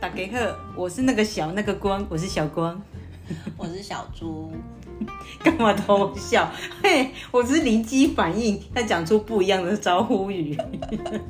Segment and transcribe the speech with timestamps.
[0.00, 2.80] 打给客，我是那个小那个光，我是小光，
[3.58, 4.52] 我是小猪。
[5.44, 6.50] 干嘛偷笑？
[6.82, 10.56] 嘿，我只是灵机反应，他讲出不一样的招呼语。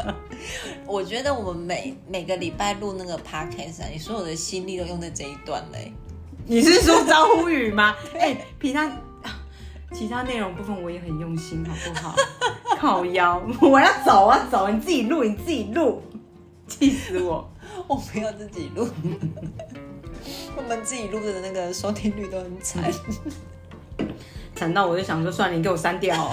[0.87, 5.93] 我觉得我们每每个礼拜录那个 podcast 啊，你所有的心力都用在这一段嘞。
[6.47, 7.95] 你是说招呼语吗？
[8.19, 8.91] 哎、其他
[9.93, 12.15] 其他内容部分我也很用心，好不好？
[12.79, 16.03] 靠腰，我要走啊走，你自己录，你自己录，
[16.67, 17.47] 气死我！
[17.87, 18.89] 我们要自己录，
[20.57, 22.85] 我们自己录的那个收听率都很惨。
[24.55, 26.31] 惨到我就想说，算了，你给我删掉、哦。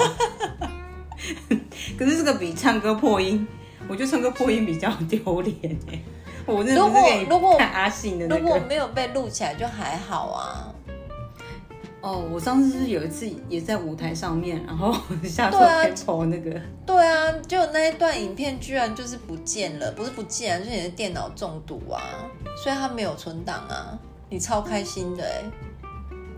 [1.98, 3.48] 可是这个比唱歌破音，
[3.88, 5.56] 我觉得唱歌破音比较丢脸
[5.92, 6.02] 哎。
[6.46, 10.75] 我如果如果看阿信的那个如果没有被录起来就还好啊。
[12.06, 14.94] 哦，我上次是有一次也在舞台上面，然后
[15.28, 22.00] 下错对啊 tempo 那个，对啊，就那一段影片居然就是不见了，不是不见是你的电脑中毒啊，
[22.64, 23.98] 所以它没有存档啊。
[24.30, 25.44] 你超开心的哎、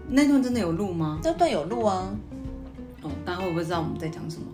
[0.07, 1.19] 那段真的有录吗？
[1.21, 2.07] 那段有录啊？
[3.01, 4.47] 哦，大家会不会知道我们在讲什么？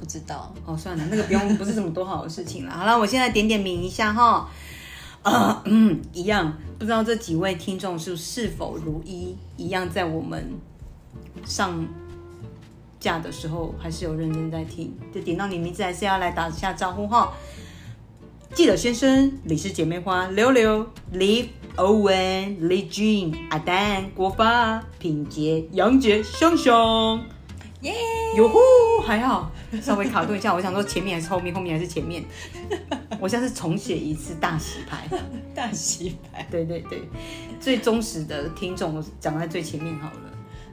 [0.00, 2.72] 不知道，哦，算了，那个不用， 不是什么多好的事情了。
[2.72, 4.48] 好了，我现在点点名一下哈。
[5.26, 5.62] 呃，
[6.12, 10.52] 一样，不知道这几位听众是是否如一一样，在我们
[11.44, 11.84] 上
[13.00, 17.32] 架的时候还是有认真在听，就点到你名字还是要来打一下招呼哈。
[18.54, 27.20] 记得先生、李氏姐妹花、柳柳、李欧文、李俊、阿丹、国发、品杰、杨杰、香香。
[27.82, 27.94] 耶、
[28.36, 28.58] 哟呼，
[29.06, 29.50] 还好，
[29.82, 30.54] 稍微卡顿一下。
[30.54, 32.24] 我想说前面还是后面，后面还是前面。
[33.20, 35.08] 我下次重写一次大洗牌。
[35.54, 37.02] 大洗牌，对对对，
[37.60, 40.20] 最忠实的听众我讲在最前面好了。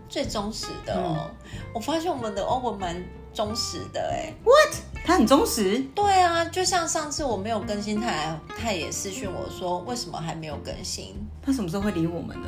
[0.08, 1.30] 最忠实的哦。
[1.73, 4.34] 我发现我们的欧文蛮忠实的哎。
[4.44, 4.76] What？
[5.06, 12.48] 他很忠实，对啊，就像上次我没有更新，他还他也私讯我说为什么还没有更新，他什么时候会理我们呢？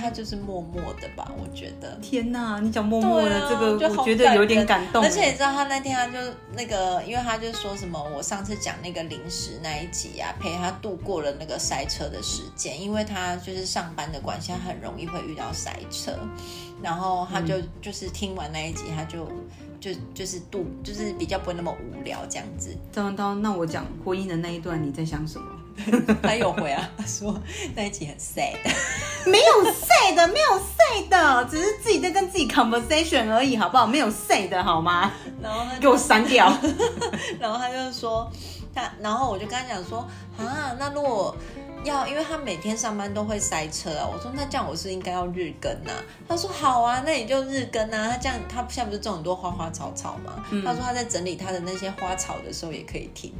[0.00, 1.96] 他就是默默的吧，我觉得。
[2.00, 3.56] 天哪，你讲默默的、啊这
[3.88, 5.04] 个，我觉得有点感感动。
[5.04, 6.18] 而且你知道他那天他就
[6.54, 16.18] 那个，因为他就说什么，我上次讲那个零食那一集啊，陪他度过了那个塞车的时间，因为他就是上班的关系，他很容易会遇到塞车，
[16.82, 19.28] 然后他就、就是听完那一集，他就
[19.78, 22.74] 就就是度就是比较不会那么无聊这样子。
[22.90, 25.46] 张文涛，那我讲婚姻的那一段，你在想什么？
[26.22, 27.36] 他有回啊，他说
[27.74, 28.56] 那一集很 sad，
[29.30, 33.86] 没有 sad 的，没有 sad 的，只是自己在跟自己 conversation 而已，好不好？
[33.86, 35.12] 没有 sad 的好吗？
[35.42, 36.52] 然后他给我删掉。
[37.40, 38.30] 然后他就说
[38.74, 39.98] 他，然后我就跟他讲说
[40.38, 41.34] 啊，那如果
[41.82, 45.96] 要，因为他每天上班都会塞车啊，我说那这样我是应该要日更啊。
[46.28, 48.08] 他说好啊，那你就日更啊。
[48.10, 50.44] 他这样他现在不是种很多花花草草嘛？
[50.64, 53.32] 他说他在整理他的那些花草的时候也可以听。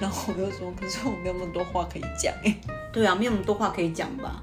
[0.00, 2.56] 然后我就说，可是我没有那么多话可以讲哎。
[2.92, 4.42] 对啊，没有那么多话可以讲吧？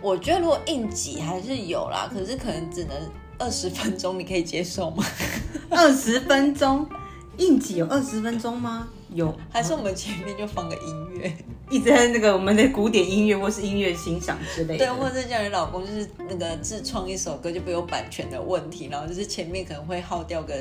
[0.00, 2.96] 我觉得如果应急还是有啦，可是可能只能
[3.36, 5.04] 二十分钟，你可以接受吗？
[5.68, 6.88] 二十分钟，
[7.36, 8.88] 应急有二十分钟吗？
[9.12, 11.32] 有，还是我们前面就放个音乐？
[11.70, 14.86] 一直在那个我们的古典音乐或是音乐欣赏之类的。
[14.86, 20.54] 对，或者叫你老公就是那个自创一首歌，就不会有版权的问题，然后就是前面可能会耗掉个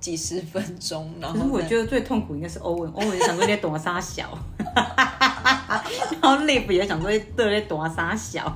[0.00, 4.38] 几十分钟，然后我觉得最痛苦应该是欧文，欧文想说你在躲啥小，
[6.20, 8.54] 然后 Liv 也想说你在躲啥小，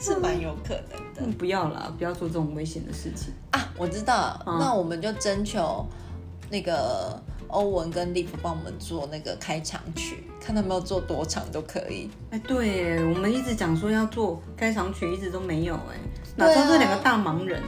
[0.00, 3.32] 是蛮有可能的嗯不要啦，不要做这种危险的事情。
[3.50, 3.68] 啊。
[3.78, 5.86] 我知道，嗯那我们就征求
[6.50, 12.10] 那个欧文跟利弗帮我们做那个开场曲，看他们要做多长都可以。
[12.30, 15.96] 哎，对耶，我们一直讲说要做开场曲，一直都没有哎，
[16.36, 17.62] 哪知道这两个大忙人。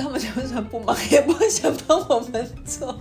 [0.00, 2.98] 他们就算不忙，也不会想帮我们做。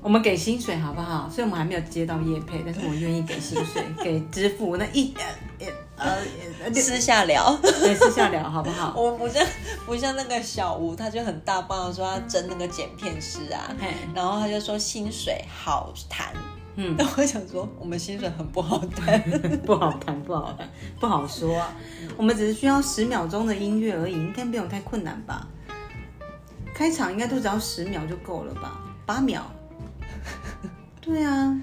[0.00, 1.28] 我们给薪水好不好？
[1.28, 5.12] 所以我们还没有接到业配，但是我愿意给薪水， 给支付那一
[5.96, 6.16] 呃
[6.72, 8.94] 私下聊，对私下聊好不好？
[8.96, 9.44] 我们不像
[9.84, 13.74] 不像那个小吴，他就很大方的说他争那个剪片师啊，
[14.14, 16.32] 然后他就说薪水好谈，
[16.80, 19.20] 嗯， 但我想说我们薪水很不好谈，
[19.66, 20.68] 不好谈，不好谈，
[21.00, 21.74] 不好说啊。
[22.16, 25.44] 我们只是需要十秒钟的音乐而已，应该没有太困难吧？
[26.72, 28.80] 开场应该都只要十秒就够了吧？
[29.04, 29.44] 八秒。
[31.00, 31.60] 对啊，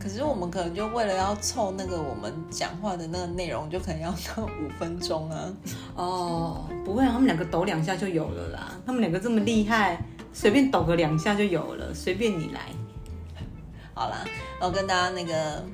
[0.00, 5.52] 可是我们可能就为了要凑那个我们讲话的那个内容，就可能要到五分钟啊。
[5.94, 8.72] 哦，不会啊，他们两个抖两下就有了啦。
[8.84, 10.02] 他们两个这么厉害，
[10.32, 12.60] 随便抖个两下就有了，随便你来。
[13.94, 14.24] 好啦，
[14.60, 15.64] 我跟大家那个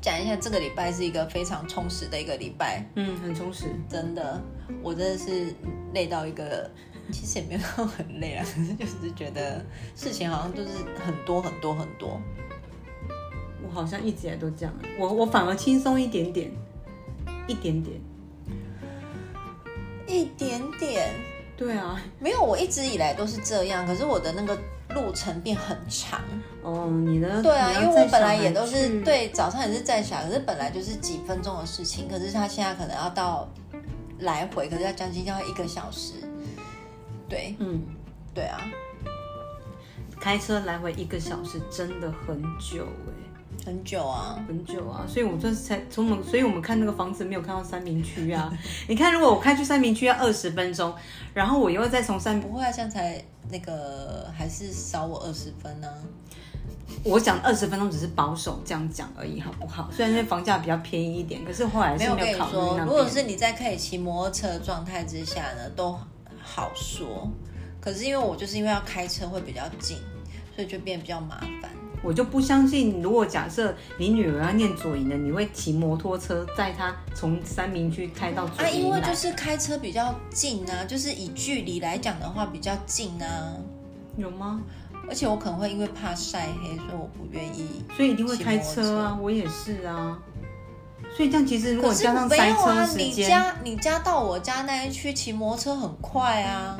[0.00, 3.66] 讲一下，这个礼拜是一个非常充实的一个礼拜，嗯，很充实。
[3.88, 4.42] 真的，
[4.82, 5.54] 我真的是
[5.92, 6.70] 累到一个
[7.12, 9.64] 其实也没有很累啊，可 是就是觉得
[9.94, 10.70] 事情好像就是
[11.04, 12.20] 很多很多很多。
[13.62, 16.50] 我好像一直以来都这样，我我反而轻松一点点，
[17.46, 18.00] 一点点。
[20.06, 21.14] 一点点，
[21.56, 24.58] 对啊，没有，我一直以来都是这样，可是我的那个
[24.94, 26.20] 路程变很长。
[26.62, 33.48] 哦，你的对啊，因为我本来也都是，对早上也是在想，可是本来就是几分钟的事情，可是他现在可能要到
[34.20, 36.14] 来回，可是要将近要一个小时。
[37.28, 37.82] 对嗯，
[38.34, 38.60] 对啊，
[40.20, 43.12] 开车来回一个小时真的很久哎、
[43.64, 44.42] 很久啊。
[44.46, 48.52] 很久啊，所以我这才从我们，所以我们看那个房子没有看到三明区啊。
[48.88, 50.94] 你看，如果我开去三明区要二十分钟，
[51.34, 55.88] 然后我又再从三，不会啊，这样才那个还是少我二十分呢、
[57.04, 59.88] 我讲二十分钟只是保守这样讲而已，好不好？
[59.92, 63.08] 虽然那房价比较便宜一点，可是后来是没有考虑那如果。
[63.08, 65.98] 是你在可以骑摩托车的状态之下呢，都
[66.40, 67.28] 好说。
[67.80, 69.96] 可是因为我就是因为要开车会比较近，
[70.54, 71.70] 所以就变得比较麻烦。
[72.02, 83.54] 我就不相信，如果假设你女儿要念左营的，你会骑摩托车载她从三明区开到左啊，营啊因为就是开车比较近啊，就是以距离来讲的话比较近啊。
[84.16, 84.62] 有吗？
[85.08, 87.84] 而且我可能会因为怕晒黑，所以我不愿意。
[87.96, 90.18] 所以一定会开车啊，我也是啊。
[91.16, 96.78] 所以这样其实如果加上塞没有啊，你车时间，家你家到我家那一区骑摩托车很快啊，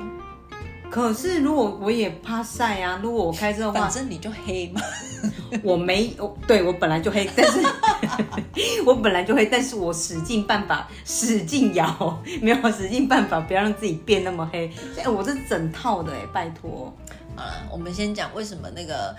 [0.90, 4.80] 可是如果我也怕晒啊，如果我开车的话反，正你就黑嘛。
[5.62, 7.60] 我没有，对我本来就黑，但是
[8.86, 14.70] 我本来就黑，但是我使尽办法，使劲摇，没有使尽办法不要让自己变那么黑。
[14.96, 16.92] 哎，我这整套的哎，拜托。
[17.36, 19.14] 好了，我们先讲为什么那个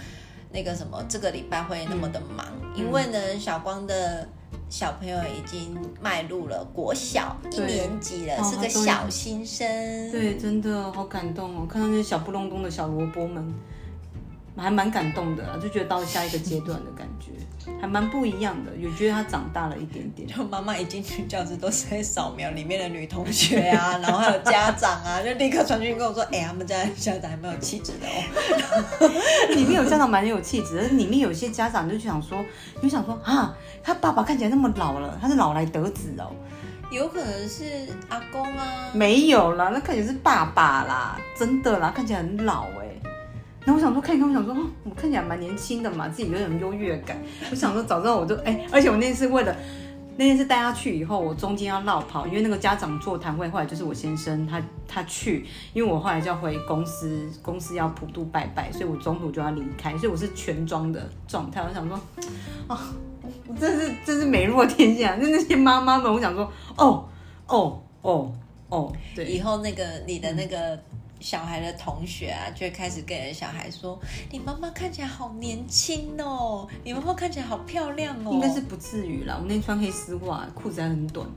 [0.52, 4.28] 那个什么这个礼拜会那么的忙，因为呢，小光的
[4.72, 9.68] 小朋友已经迈入了国小一年级了，哦是个小新生。
[10.10, 11.68] 对，真的好感动哦！
[11.70, 13.54] 看到那些小不隆咚的小萝卜们，
[14.58, 17.32] 还蛮感动的啊，就觉得到了下一个阶段的感觉，
[17.80, 20.28] 还蛮不一样的，有觉得他长大了一点点。
[20.28, 29.50] 就妈妈一进去教室都是在扫描里面的女同学啊， 然后还有家长啊，就立刻传讯跟我说，哎、他们家的家长还蛮有气质的哦。
[29.56, 32.44] 里面有家长蛮有气质，但是里面有些家长就想说，
[32.82, 36.32] 你就想说啊，他爸爸看起来那么老了，他是老来得子哦。
[36.92, 42.91] 有可能是阿公啊，没有啦，那看起来是爸爸啦，真的啦，看起来很老哎、
[43.66, 47.18] 然后我想说看一看，我想说，哦我看起来蛮年轻的嘛，自己有点优越感。
[47.50, 49.56] 我想说，早知道我就哎、而且我那次为了
[50.18, 61.62] 那天是带他去以后，我中间要绕跑，因为那个家长座谈会，后来就是我先生他他去，因为我后来就要回公司，公司要普渡拜拜，所以我中途就要离开，所以我是全装的状态。
[61.62, 62.00] 我想说，
[62.68, 62.94] 啊，
[63.60, 65.18] 真是真是美若天仙啊！
[65.18, 67.08] 就那些妈妈们，我想说，哦
[67.48, 68.34] 哦哦
[68.70, 69.26] 哦，对。
[69.26, 70.78] 以后那个你的那个
[71.22, 74.00] 小孩的同学啊，就会开始跟你的小孩说
[74.32, 81.28] ：“你妈妈看起来好年轻哦，你妈妈看起来好漂亮哦。”应该是不至于啦，我那天穿黑丝袜，裤子还很短。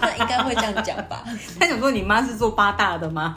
[0.00, 1.24] 那应该会这样讲吧？
[1.60, 3.36] 他想说你妈是做八大的吗？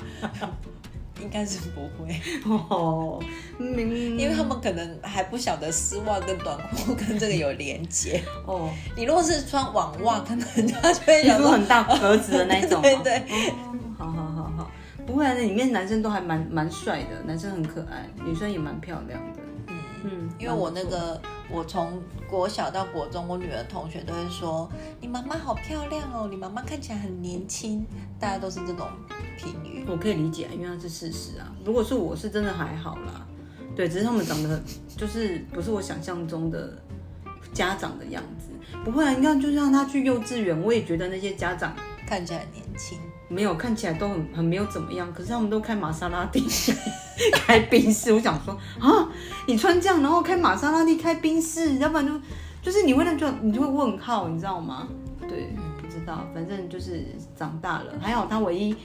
[1.22, 3.24] 应该是不会，哦，
[3.60, 8.20] 明，因为他们可能还不晓得丝袜跟短裤跟这个有连接。
[8.48, 8.68] 哦，
[8.98, 12.82] 你如果是穿网袜，可能人家就会想说很大格子的那种吗？
[12.82, 13.54] 对对
[15.06, 19.40] 不会啊，那里面男生都还蛮蛮帅的，男生很可爱，女生也蛮漂亮的。
[20.04, 24.68] 嗯，因为我那个，我从国小到国中，我女儿同学都会说
[25.00, 27.86] ：“你妈妈好漂亮哦，你妈妈看起来很年轻。”
[28.20, 28.88] 大家都是这种
[29.38, 29.86] 评语。
[29.88, 31.54] 我可以理解，因为那是事实啊。
[31.64, 33.28] 如果是我是真的还好啦，
[33.76, 34.60] 对，只是他们 长得
[34.98, 36.76] 就是不是我想象中的
[37.54, 38.50] 家长的样子。
[38.84, 41.76] 不会啊，你看，就像他去幼稚园，我也觉得那些家长
[42.08, 42.98] 看起来很年轻，
[43.32, 46.46] 没有看起来都很很没有怎么样，可是他们都开玛莎拉蒂、
[47.34, 48.12] 开宾士。
[48.12, 49.10] 我想说啊，
[49.48, 52.14] 你穿这样，然后开玛莎拉蒂、开宾士，要不然就
[52.62, 54.88] 就是你会那就你就会问号，你知道吗？
[55.22, 58.76] 对，不知道，反正就是长大了，还好他唯一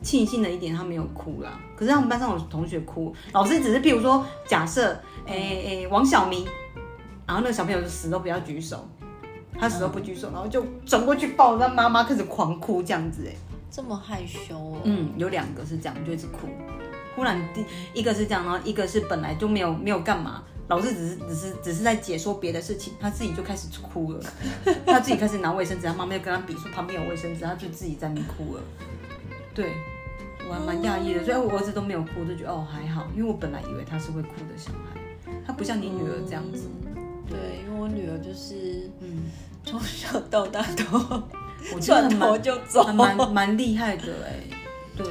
[0.00, 1.58] 庆幸的一点，他没有哭啦。
[1.76, 4.92] 可是他们班上有同学哭，老师只是譬如说，假设
[5.26, 6.46] 诶诶、王小明，
[7.26, 8.88] 然后那个小朋友就死都不要举手。
[9.60, 13.34] 他死都不举手，然后就转过去抱着他妈妈，开始狂哭这样子、哎，
[13.70, 14.80] 这么害羞哦。
[14.84, 16.48] 嗯，有两个是这样，就一直哭。
[17.14, 24.22] 忽然第一个是这样，然后一个是本来就没有没有干嘛，老师只是只是只是在解说别的事情，他自己就开始哭了，
[24.86, 28.62] 他自己开始拿卫生纸，他妈妈就跟他比说旁边有卫生纸，他就自己在那哭了。
[29.52, 29.72] 对，
[30.48, 35.00] 我还蛮讶异的，所以我儿子都没有哭，就觉得哦还好，因为我本来以为他是会哭的小孩，
[35.44, 36.68] 他不像你女儿这样子。
[36.84, 39.24] 嗯对，因为我女儿就是嗯，
[39.62, 40.84] 从小到大都
[41.74, 42.86] 我觉得转头就走。
[42.92, 44.40] 蛮蛮厉害的哎，
[44.96, 45.06] 对，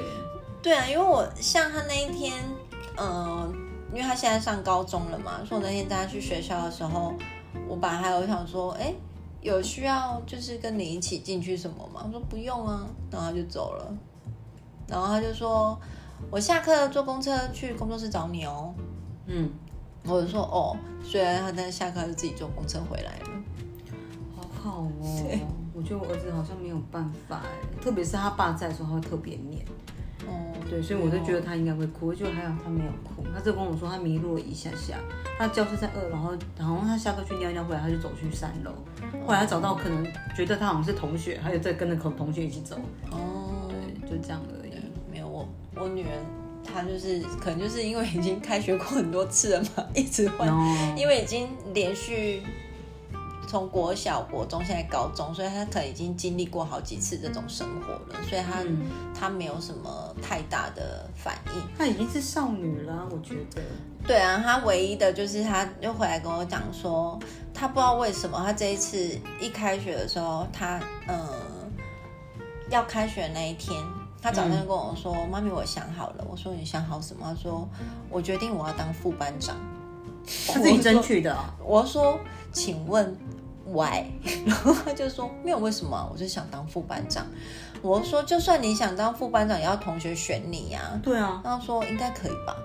[0.61, 2.33] 对啊，因为我像他那一天，
[2.97, 3.53] 嗯、
[3.91, 7.13] 因为他现在上高中了嘛，所以我那天带他去学校的时候，
[7.67, 8.93] 我本来还有想说，哎，
[9.41, 12.03] 有需要就是跟你一起进去什么吗？
[12.05, 13.93] 我说不用啊，然后他就走了，
[14.87, 15.79] 然后他就说，
[16.31, 18.73] 我下课坐公车去工作室找你哦。
[19.27, 19.49] 嗯，
[20.05, 23.29] 我就说哦，虽然他但是下课就自己坐公车回来了。
[24.35, 25.39] 好好哦。
[25.77, 29.63] 我觉得我儿子好像没有办法哎，特别是他爸在的时候，他会特别黏。
[30.25, 33.23] 哦，对，所以我就觉得他应该会哭，就还好他没有哭。
[33.31, 34.97] 他就跟我说他迷路了一下下，
[35.37, 38.71] 他教室在二楼，然后好像他下课去尿尿回来，他就走去三楼。
[39.25, 40.03] 后来他找到可能
[40.35, 42.75] 觉得他好像是同学，他就再跟着同同学一起走。
[43.11, 44.71] 哦，对，就这样而已。
[45.11, 46.09] 没有我我女儿
[46.65, 52.41] 她就是可能就是因为已经开学过很多次了嘛，一直换，哦，因为已经连续
[53.47, 58.89] 从国小、国中，现在高中，所以他可能已经经历过好几次这种生活了，所以他、嗯
[59.19, 61.61] 她没有什么太大的反应。
[61.75, 63.61] 他已经是少女了，我觉得。
[64.05, 67.17] 对啊，他唯一的就是他又回来跟我讲说，
[67.51, 71.17] 他不知道为什么，他这一次一开学的时候，他呃
[72.69, 73.75] 要开学那一天，
[74.21, 77.67] 他早上就跟我说：“妈咪，我想好了。”我说：“你想好什么？”他说
[78.11, 79.55] ：“我决定我要当副班长。”
[80.47, 81.43] 他自己争取的、哦。
[81.65, 82.19] 我说
[82.53, 83.17] ：“请问
[83.73, 84.05] why？”
[84.45, 87.25] 然后他就说：“没有为什么，我就想当副班长。”
[87.81, 92.55] 我说：“就算你想当副班长，也要同学选你呀、对啊，他说：“应该可以吧？”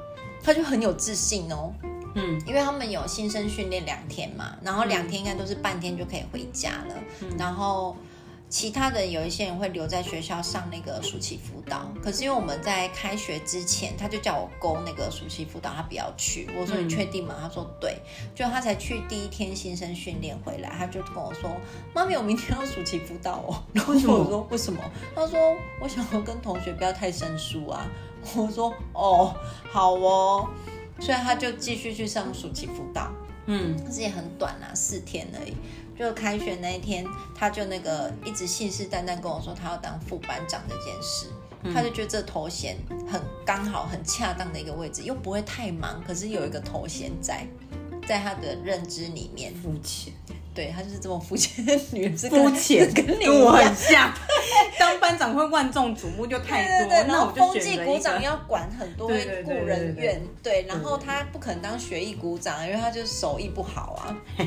[0.42, 1.72] 他就很有自信哦。
[2.14, 7.96] 嗯因为他们有新生训练两天嘛，然后两天应该都是半天就可以回家了，嗯然后
[8.52, 16.46] 其他的有一些人会留在学校上那个暑期辅导，可是因为我们在开学之前，他就叫我勾那个暑期辅导，他不要去。
[16.54, 17.34] 我说你确定吗？
[17.40, 17.96] 他说对，
[18.34, 21.50] 就他才去第一天新生训练回来，他就跟我说
[21.94, 23.64] ：“妈咪，我明天要暑期辅导哦。
[23.72, 24.78] ”然后我说：“为什么？”
[25.16, 27.90] 他说：“我想要跟同学不要太生疏啊。”
[28.36, 29.34] 我说：“哦，
[29.72, 30.46] 好哦。”
[31.00, 33.10] 所以他就继续去上暑期辅导。
[33.46, 35.56] 嗯，可是也很短啊，四天而已。
[36.02, 41.26] 就开学那一天，他就那个一直信誓旦旦跟我说他要当副班长这件事，
[41.72, 42.76] 他就觉得这头衔
[43.10, 47.46] 很刚好、很恰当的一个位置，又不会太忙，可是有一个头衔在，
[48.06, 50.12] 在他的认知里面，肤浅，
[50.52, 53.74] 对他就是这么肤浅的女人，是肤跟浅，跟你跟我很。
[53.74, 54.12] 像。
[54.78, 58.20] 当班长会万众瞩目就太多，对对对，然后风纪股长。
[58.20, 64.16] 要管很多对对雇对对对人院，对，然后他不可能当学艺股长，因为他就手艺不好啊，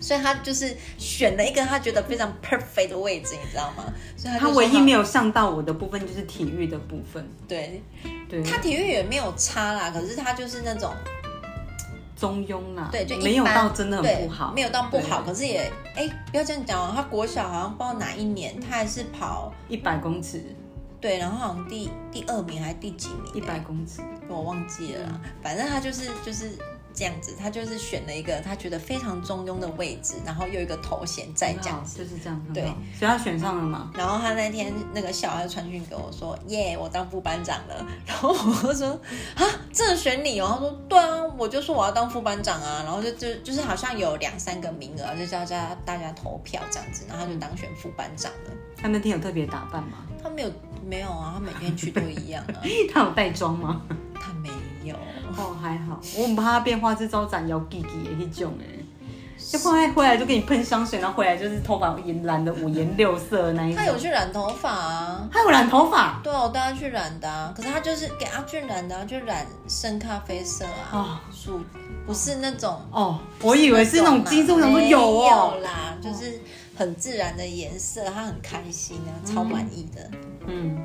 [0.00, 3.84] 所以他就是选了一个他觉得非常 perfect 的位置，你知道吗？
[4.16, 7.82] 所以他他唯一没有上到我的部分就是体育的部分，对。
[8.28, 10.94] 对，他体育也没有差啦，可是他就是那种
[12.16, 20.40] 中庸啦，对，就一没有到真的很不好，没有到不好，可是也哎，不要这样讲哦，他国小好像不知道哪一年，他还是跑一百公尺，
[21.00, 23.34] 对，然后好像第第二名还是第几名？
[23.34, 26.52] 一百公尺，我忘记了啦，反正他就是就是
[27.00, 31.96] 这样子，他就是选了一个他觉得非常中庸的位置，然后又一个头衔在这样子。
[31.96, 32.64] 就是这样，很对，
[32.98, 38.88] 所以他选上了嘛，然后他那天那个小孩传讯给我说：“耶，我当副班长了。”然后我就说
[39.34, 39.42] ：“啊，
[39.72, 48.50] 真的选你哦？”他说：“对啊，我就说我要当副班长啊。”然后就就就是好像有两三个名额，就叫大家大家投票这样子，然后他就当选副班长了。
[48.76, 50.04] 他那天有特别打扮吗？
[50.22, 50.52] 他没有
[50.86, 52.60] 没有啊，他每天去都一样啊，
[52.92, 53.80] 他有带妆吗？
[54.14, 54.50] 他没
[54.84, 54.94] 有。
[55.36, 58.64] 哦，还好，我很怕他变花枝招展、摇弟弟的那种哎。
[59.42, 63.78] 就回来回来就给你喷香水，然后回来就是头发颜染的五颜六色的那一种。
[63.78, 71.58] 他有去染头发啊，他有染头发对啊，我带他去染的啊，可是他就是给阿俊染的、啊，就染深咖啡色啊哦，属
[72.06, 75.56] 不是那种，哦，我以为是那种金色，我想说没有哦。
[75.62, 76.38] 啦，就是
[76.76, 80.10] 很自然的颜色，他很开心啊，超满意的。
[80.46, 80.78] 嗯，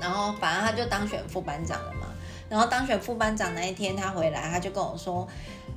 [0.00, 2.06] 然后反正他就当选副班长了嘛。
[2.50, 5.26] 然后当选副班长那一天，他回来他就跟我说：“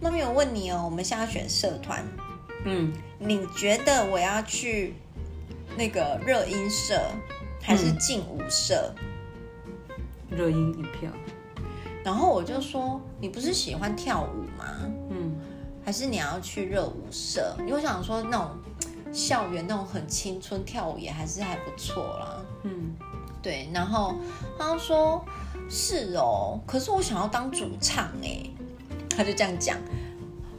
[0.01, 2.03] 妈咪，我问你哦，我们现在要选社团，
[2.65, 4.95] 嗯，你觉得我要去
[5.77, 6.99] 那个热音社
[7.61, 8.91] 还是劲舞社？”
[10.31, 11.11] 热音一票。
[12.03, 14.65] 然后我就说：“你不是喜欢跳舞吗？
[15.11, 15.35] 嗯，
[15.85, 17.55] 还是你要去热舞社？
[17.59, 18.49] 因为我想说那种
[19.13, 22.43] 校园那种很青春跳舞也还是还不错啦。
[22.63, 22.95] 嗯，
[23.43, 24.15] 对，然后
[24.57, 25.23] 他说
[25.69, 28.43] 是哦，可是我想要当主唱哎，
[29.09, 29.77] 他就这样讲。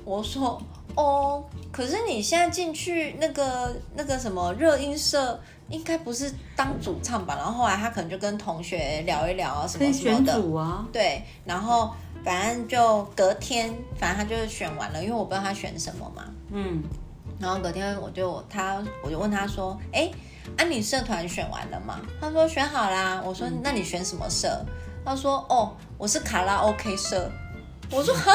[0.05, 0.61] 我说
[0.97, 1.43] 哦，
[1.73, 7.37] 可是你现在进去那个那个什么热音社，应该不是当主唱吧？
[7.37, 10.41] 然后后来他可能就跟同学聊一聊啊什么什么的。
[10.41, 10.87] 组啊。
[10.93, 11.91] 对，然后
[12.23, 16.25] 反正就隔天，反正他就选完了，因为我不知道他选什么嘛。
[16.53, 16.83] 嗯，
[17.41, 20.11] 然后隔天我就他我就问他说：“哎，
[20.57, 23.23] 啊你社团选完了吗？”他说选好啦。
[23.25, 24.65] 我说：“那你选什么社？”
[25.05, 27.31] 他说哦，我是卡拉 OK 社。
[27.91, 28.33] 我说哈，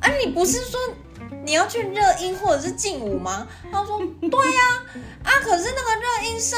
[0.00, 0.78] 啊，你不是说
[1.44, 3.46] 你要去热音或者是劲舞吗？
[3.72, 4.60] 他说对呀，
[5.24, 6.56] 啊，可是那个热音社。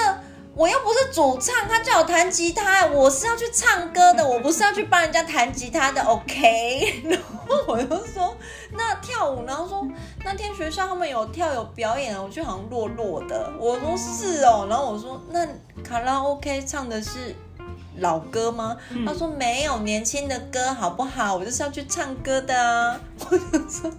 [0.54, 7.04] 我又不是主唱，他叫我弹吉他，我是要去唱歌的，我不是要去帮人家弹吉他的，OK？
[7.08, 8.36] 然后我就说，
[8.72, 9.82] 那跳舞，然后说
[10.22, 13.50] 那天学校他们有跳有表演，我就好像弱弱的。
[13.58, 15.48] 我说是哦，然后我说那
[15.82, 17.34] 卡拉 OK 唱的是
[17.98, 18.76] 老歌吗？
[19.06, 21.34] 他说没有，年轻的歌好不好？
[21.36, 23.00] 我就是要去唱歌的啊。
[23.30, 23.92] 我就说。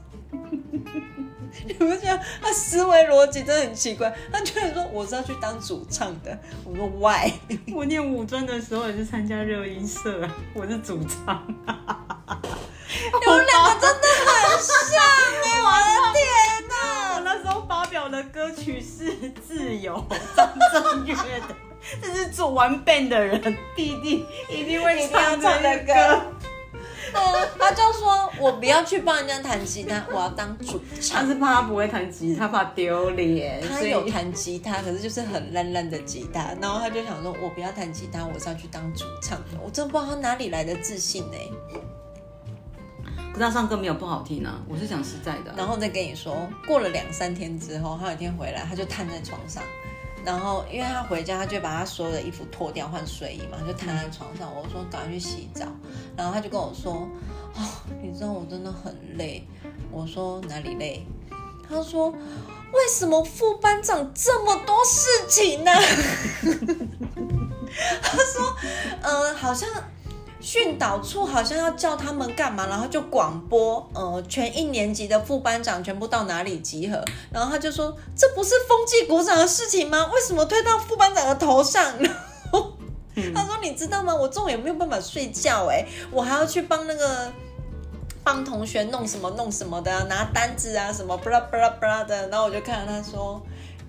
[1.65, 4.11] 你不觉得他思维逻辑真的很奇怪？
[4.31, 6.35] 他居然说我是要去当主唱的。
[6.65, 7.31] 我说 Why？
[7.73, 11.45] 我念五专的时候也是参加热音社，我是主唱。
[11.47, 14.99] 你们两个真的很像
[15.45, 15.45] 哎！
[15.61, 16.23] 我的天
[16.69, 16.73] 哪！
[17.15, 19.11] 我那时候发表的歌曲是
[19.47, 20.03] 《自由》，
[20.35, 21.55] 张震岳的。
[22.01, 23.41] 这是做完 band 的人，
[23.75, 25.93] 弟弟一定会唱的歌。
[27.59, 33.61] 他就说：“我不要去帮人家弹吉他，我要当主唱。”他是怕他不会弹吉他，怕丢脸。
[33.67, 36.55] 他有弹吉他，可是就是很烂烂的吉他。
[36.59, 41.37] 然后他就想说：“我不要弹吉他，我是要去当主唱的。”我真不知道他哪里来的自信呢？
[43.31, 45.53] 可是他唱歌没有不好听啊，我是讲实在的。
[45.55, 46.35] 然后再跟你说，
[46.65, 49.61] 过了两三天之后，他有一天回来，他就瘫在床上。
[50.25, 54.49] 然后，因为他回家，他就把他所有的衣服脱掉换睡衣嘛，就躺在床上。
[54.55, 55.65] 我说赶快去洗澡。
[56.15, 57.07] 然后他就跟我说
[57.55, 57.61] ：“哦，
[58.01, 59.45] 你知道我真的很累。”
[59.91, 61.05] 我说哪里累？
[61.69, 62.09] 他说
[62.71, 65.71] ：“为什么副班长这么多事情呢？”
[68.01, 68.55] 他说
[69.01, 69.69] ：“嗯，好像。”
[70.43, 80.05] 训导处好像要叫他们干嘛，然后就广播，呃，全一年级的副班长全部到哪里集合，然后他就说，这不是风纪鼓掌的事情吗？
[80.13, 81.81] 为什么推到副班长的头上？
[81.97, 82.13] 然
[82.51, 82.73] 后
[83.33, 84.13] 他说，你知道吗？
[84.13, 87.31] 我中午也没有办法睡觉，哎，我还要去帮那个
[88.21, 93.41] 帮同学弄什么弄什么的，拿单子啊什么，巴拉巴拉巴拉的，然后我就看到他说。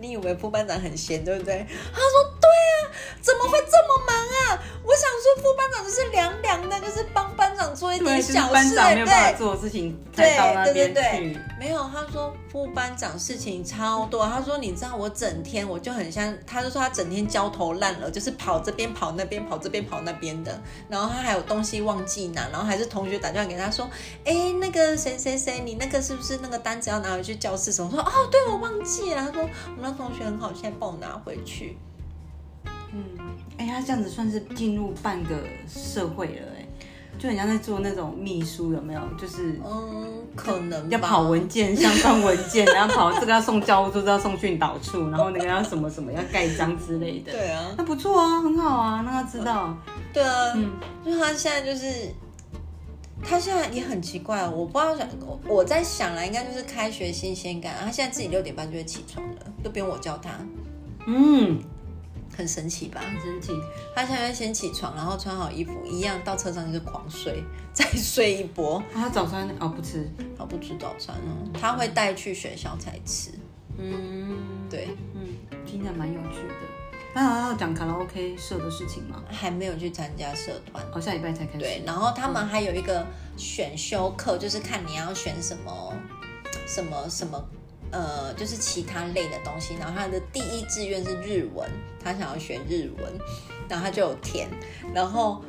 [0.05, 1.67] 你以为副班长很闲，对不对？
[1.93, 8.75] 他说：“对啊，怎么会这么忙啊？”我想说，副班长就是凉凉的，就是帮班长做一点小事，
[9.07, 9.39] 对？
[9.39, 10.37] 做事情对
[10.75, 11.79] 对对对，没有。
[11.91, 14.25] 他说副班长事情超多。
[14.25, 20.63] 他说：“你知道我整天我就很像，他就说他整天焦头烂额，就是跑这边跑那边，跑这边跑那边的。
[20.89, 23.91] 然后他还有东西忘记拿，然后还是同学打电话给他说
[24.25, 29.23] ：‘哎，那个谁谁谁，你那个是不是那个单子要拿回去教室？’什么说哦，对我忘记了。
[29.27, 29.95] 他说我们那。
[29.95, 31.79] 同学很好，现在帮我拿回去。
[32.93, 33.05] 嗯，
[33.57, 35.37] 哎，他这样子算是进入半个
[35.67, 36.64] 社会了，哎，
[37.19, 39.01] 就很像在做那种秘书，有没有？
[39.19, 47.33] 就是，嗯，可能要跑文件、相关文件，然后跑这个要送教务处，要送训导处，然后那个要什么什么要盖章之类的。
[47.33, 49.77] 对啊，那不错啊，很好啊，让他知道。
[50.13, 50.73] 对啊，嗯，
[51.05, 51.87] 就他现在就是。
[53.27, 55.09] 他现在也很奇怪，我不知道想
[55.47, 57.73] 我在想了，应该就是开学新鲜感。
[57.83, 60.31] 他现在自己六点半就会起床了，都不用我叫他。
[61.07, 61.59] 嗯，
[62.37, 63.01] 很神奇吧？
[63.01, 63.53] 很神奇。
[63.95, 67.43] 他现在先起床，然后穿好衣服，一样到车上就是狂睡，
[67.73, 68.83] 再睡一波。
[68.93, 73.31] 他早餐哦不吃，他不吃早餐哦，他会带去学校才吃。
[73.79, 74.37] 嗯，
[74.71, 75.21] 对，嗯，
[75.67, 76.55] 听起来蛮有趣的。
[77.13, 79.23] 他好像要讲卡拉 OK 社的事情吗？
[79.31, 81.59] 还没有去参加社团，哦，下礼拜才开始。
[81.59, 85.95] 对，然后他们还有一个选修课，就是看你要选什么
[86.67, 87.41] 什么什么，
[87.95, 89.77] 呃，就是其他类的东西。
[89.79, 91.71] 然后他的第一志愿是日文，
[92.03, 93.13] 他想要学日文，
[93.69, 94.49] 然后他就有填。
[94.93, 95.41] 然后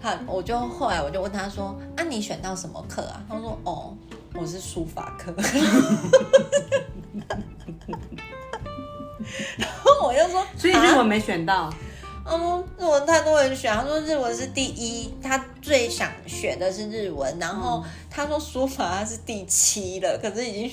[0.00, 3.96] 他，我就后来我就问他说：“啊，你选到什么课啊？”他说：“哦，
[4.34, 5.34] 我是书法课。
[9.56, 11.72] ”然后我就说，所以日文没选到。
[12.26, 17.38] 嗯，日文太多人选，他说日文是第一，他最想学的是日文。
[17.38, 20.70] 然后他说书法他是第七了，可是已经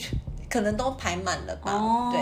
[0.52, 1.72] 可能都排满了吧？
[1.72, 2.22] 哦，对，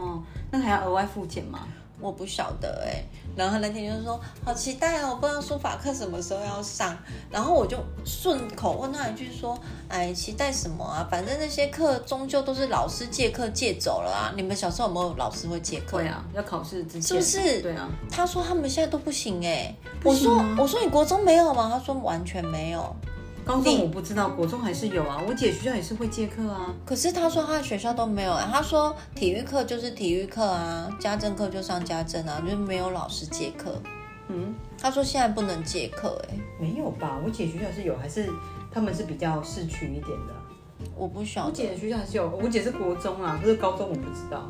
[0.00, 1.60] 哦，那还要额外付钱吗？
[2.02, 3.04] 我不晓得哎，
[3.36, 6.96] 然后那天就说好期待哦，我不知道书法课什么时候要上，
[7.30, 9.54] 然后我就顺口问他一句说，
[9.86, 11.06] 哎，期待什么啊？
[11.10, 14.32] 反正那些课终究都是老师借课借走了啊。
[14.34, 15.98] 你们小时候有没有老师会借课？
[15.98, 17.60] 对啊，要考试之前是不是？
[17.60, 17.86] 对啊。
[18.10, 21.68] 他说他们现在都不行哎，我说我说你国中没有吗？
[21.70, 22.96] 他说完全没有。
[23.44, 25.20] 高中我不知道，国中还是有啊。
[25.26, 26.74] 我姐学校也是会借课啊。
[26.84, 28.48] 可是她说她的学校都没有啊。
[28.52, 33.80] 她说体育课就是体育课啊，家政课就上家政啊，就是没有老师借课。
[34.28, 37.20] 嗯，她说现在不能借课，哎，没有吧？
[37.24, 38.30] 我姐学校是有，还是
[38.70, 40.86] 他们是比较市区一点的？
[40.94, 41.48] 我不晓得。
[41.48, 44.48] 我姐的学校是有，我姐是国中啊，可是高中我不知道。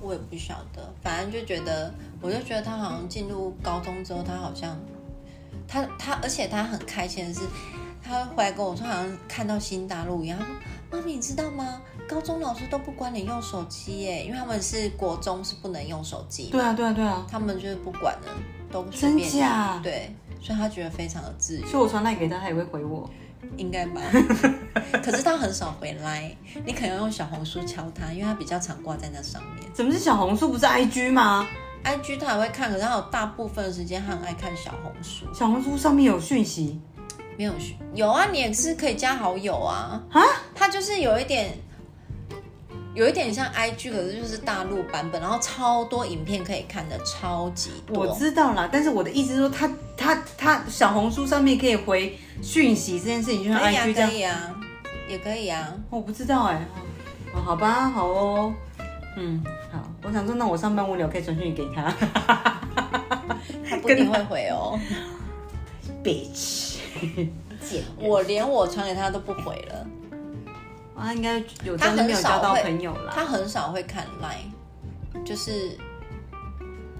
[0.00, 4.78] 我也不晓得，反正就觉得，我就觉得她好像进入高中之后，她好像。
[5.68, 7.40] 他他，而且他很开心的是，
[8.02, 10.38] 他回来跟我说，好像看到新大陆一样。
[10.38, 10.54] 他说
[10.90, 11.80] ：“妈咪，你知道吗？
[12.08, 18.28] 高中老师都不管你用手机耶，因为他们是国中是不能用手机，对啊，对啊，对啊，他们就是不管了，
[18.70, 19.80] 都随真假？
[19.82, 23.08] 对，所以他觉得非常的自由，所以我传赖给他，他也会回我。
[23.56, 24.00] 应该吧？
[25.04, 29.70] 可是他很少回来，你可能要用小红书敲他，因为他比较常挂在那上面。
[29.72, 31.46] 怎么是小红书不是 IG 吗？
[31.86, 35.24] IG 他也会看，可是他有大部分的时间他很爱看小红书。
[35.32, 36.80] 小红书上面有讯息
[37.38, 40.02] 没有讯有啊，你也是可以加好友啊。
[40.10, 40.20] 啊？
[40.52, 41.56] 他就是有一点，
[42.94, 48.14] 有一点像 IG，可是就是大陆版本，然后超多影片可以看的，超级多我。
[48.16, 54.12] 知道啦，但是我的意思是说，他他他小红书上面可以回讯息这件事情，就像，IG 这可样。
[54.12, 54.56] 以啊，
[55.08, 55.72] 也可以啊。
[55.88, 56.66] 我不知道哎、
[57.32, 58.52] 哦，好吧，好哦，
[59.16, 61.90] 嗯，好，我想说，那我上班无聊可以传讯息给他
[63.68, 64.78] 他不一定会回哦。
[66.04, 66.76] ，bitch，
[67.60, 69.86] 贱我连我传给他都不回了，
[70.94, 73.12] 啊，应该有他真的没有交到很少会朋友啦。
[73.12, 75.76] 他很少会看 Line，就是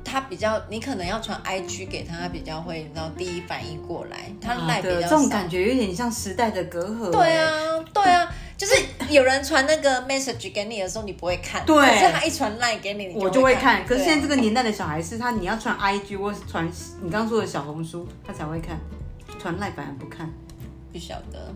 [0.04, 4.32] 他比较，你可能要传 IG 给他，他比较会，你知道第一反应过来。
[4.40, 5.08] 他啊 Line 比较少。
[5.08, 7.50] 这种感觉有点像时代的隔阂、对，啊，
[7.94, 8.74] 对啊，就是
[9.10, 13.84] 有人传那个 message 给你的时候，你不会看，对可是他一传 line 给你，你我就会看。
[13.86, 16.66] 可是现在这个个年代的小孩是他，你要传 IG 或是传
[17.02, 18.78] 你刚刚说的小红书，他才会看，
[19.38, 20.30] 传赖反而不看。
[20.92, 21.52] 不晓得。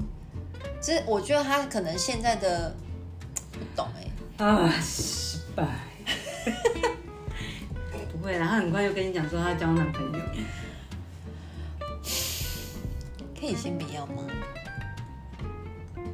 [0.80, 2.74] 其实我觉得他可能现在的
[3.52, 5.64] 不懂哎、啊，失败。
[8.12, 10.18] 不会啦，他很快就跟你讲说他交男朋友。
[13.38, 14.22] 可以先不要吗？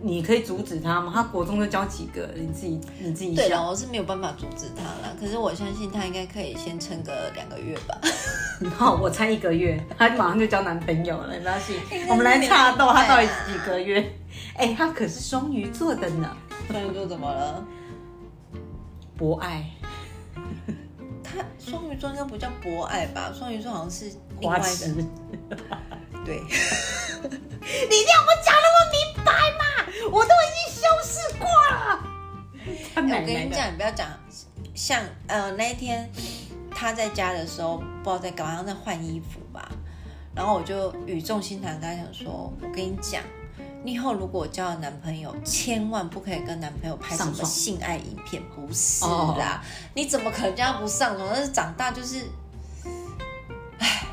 [0.02, 1.10] 你可以阻止他吗？
[1.14, 3.66] 他国中就交几个，你自己你自己对了，想。
[3.66, 7.98] 我是没有办法阻止他了，可是我相信他应该可以先撑个两个月吧。
[8.76, 12.06] 好，我猜一个月，他马上就交男朋友了，你不要信应该。
[12.06, 14.14] 是 我们来查到他到底几个月？
[14.56, 16.36] 哎、他可是双鱼座的呢，
[16.70, 17.64] 双鱼座怎么了？
[19.16, 19.64] 博爱
[21.24, 23.32] 他双鱼座应该不叫博爱吧？
[23.36, 24.94] 双鱼座好像是另花外一痴。
[24.94, 25.04] 对你
[26.24, 26.36] 对。
[26.38, 29.64] 让我讲那么明白嘛？
[30.10, 32.00] 我都已经消失过了。
[32.94, 34.08] 他哎奶奶的我跟你讲，你不要讲，
[34.74, 36.10] 像呃那一天
[36.70, 39.70] 他在家的时候，不知道在干嘛，在换衣服吧。
[40.34, 43.22] 然后我就语重心长跟他讲说：“我跟你讲，
[43.82, 49.64] 你以后如果交了男朋友，千万不可以跟男朋友拍什么性爱影片，不是哦啦，
[49.94, 51.30] 你怎么可能叫他不上床？
[51.32, 52.26] 但是长大就是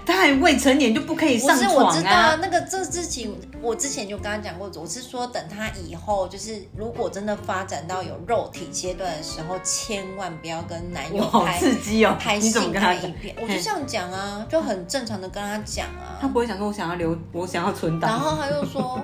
[0.05, 12.17] 他还未成年就不可以不是上床我知道啊啊？，那个这事情我之前就跟他讲过，我是说等他以后就是如果真的发展到有肉体阶段的时候，千万不要跟男友拍刺激哦！
[12.19, 13.13] 拍性爱影？
[13.13, 16.19] 片，我就这样讲啊，就很正常的跟他讲啊。
[16.19, 18.11] 他不会想说，我想要留，我想要存档。
[18.11, 18.99] 然后他又说，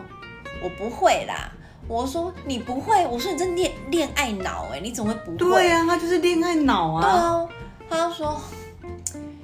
[0.61, 1.49] 我不会啦。
[1.87, 5.37] 我说你不会，我说你这恋恋爱脑哎、你怎么会不会？
[5.63, 7.23] 对啊，他就是恋爱脑啊对啊。
[7.23, 7.47] 啊，
[7.89, 8.39] 他就说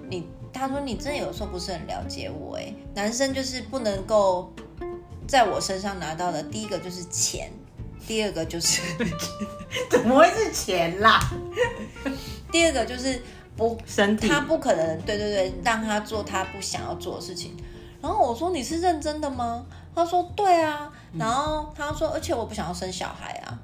[0.09, 0.27] 你，
[0.59, 4.51] 他说你真的有时候不是很了解我哎、男生就是不能够
[5.27, 7.51] 在我身上拿到的，第一个就是钱，
[8.07, 8.81] 第二个就是
[9.89, 11.19] 怎么会是钱啦？
[12.51, 13.21] 第二个就是
[13.57, 17.55] 不身体他不可能，对对对，让他做他不想要做的事情。
[18.01, 19.65] 然后我说你是认真的吗？
[19.93, 20.91] 他说对啊。
[21.17, 23.57] 然后他说，而且我不想要生小孩啊。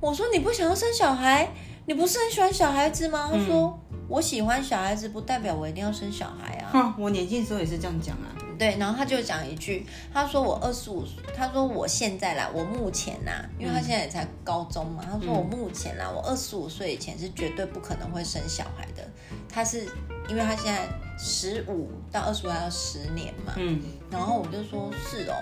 [0.00, 1.48] 我说你不想要生小孩，
[1.86, 3.30] 你不是很喜欢小孩子吗？
[3.32, 3.78] 他说、
[4.08, 6.70] 我喜欢小孩子，不代表我一定要生小孩啊。
[6.72, 8.30] 哼，我年轻的时候也是这样讲啊。
[8.58, 11.04] 对，然后他就讲一句，他说我二十五，
[11.36, 19.06] 他说我现在啦，我目前啦，因为他现在也才高中嘛，他说我目前啦，我二十五岁以前是绝对不可能会生小孩的。
[19.48, 19.86] 他是
[20.28, 20.88] 因为他现在
[21.18, 25.34] 十五到二十五还要十年嘛，嗯，然后我就说是哦，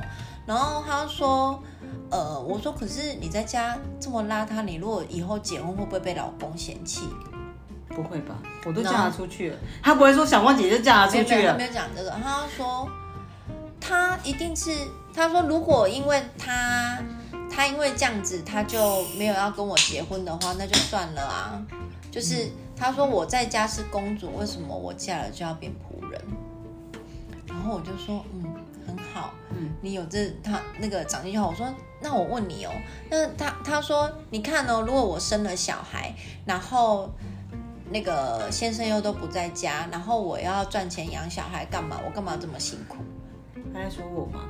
[0.45, 1.63] 然后他说，
[2.11, 7.03] 呃，我说可是你在家这么邋遢，你如果以后结婚会不会被老公嫌弃？
[7.95, 8.37] 不会吧？
[8.65, 12.89] 我都嫁他出去了，他不会说小光姐就嫁他出去了没有讲这个，他说
[13.81, 14.71] 他一定是
[15.15, 16.99] 他说如果因为他
[17.51, 21.63] 他因为这样子他就没有要跟我结婚的话，那就算了啊。
[22.11, 26.21] 就是他说我在家是公主，为什么我嫁了就要变仆人？
[27.47, 28.43] 然后我就说嗯
[28.87, 31.49] 很好，嗯，你有这他那个长进就好。
[31.49, 31.67] 我说
[32.01, 32.71] 那我问你哦，
[33.11, 36.15] 那他他说你看哦，如果我生了小孩，
[36.47, 37.13] 然后。
[37.91, 42.01] 那个先生又都不在家，然后我要赚钱养小孩，干嘛？
[42.05, 42.97] 我干嘛这么辛苦？
[43.73, 44.41] 他在说我吗？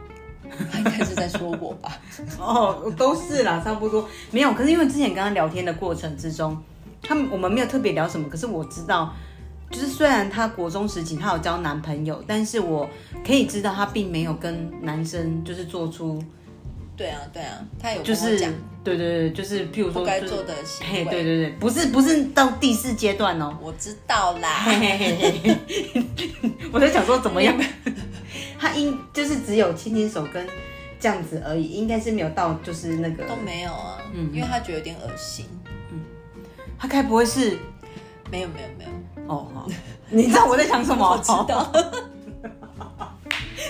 [0.71, 1.99] 他应该是在说我吧？
[2.39, 4.07] 哦，都是啦，差不多。
[4.31, 6.57] 没有，可是因为之前跟他聊天的过程之中，
[7.03, 9.13] 他们我们没有特别聊什么，可是我知道
[9.71, 12.89] 就是虽然她国中时期她有交男朋友，但是我
[13.27, 16.23] 可以知道她并没有跟男生就是做出
[16.97, 18.39] 对啊，对啊，他有就是
[18.85, 21.11] 对对对，就是譬如说该做的行嘿，为。
[21.11, 23.57] 对对对，不是不是到第四阶段哦。
[23.61, 24.49] 我知道啦。
[24.65, 27.57] 嘿嘿嘿嘿， 我在想说怎么样，
[28.59, 30.47] 他应就是只有牵牵手跟
[31.01, 35.47] 这样子而已，应该是没有到就是那个都，没有啊，嗯因为他觉得有点恶心。
[35.91, 36.01] 嗯
[36.79, 37.57] 他该不会是
[38.31, 39.67] 没有没有没有，哦好，
[40.11, 41.03] 你知道我在想什么？
[41.09, 41.73] 我知道。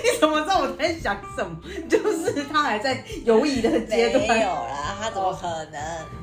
[0.03, 1.57] 你怎么知道我在想什么？
[1.89, 4.49] 就是他还在犹疑的阶没有。
[4.49, 5.81] 啦，他怎么可能？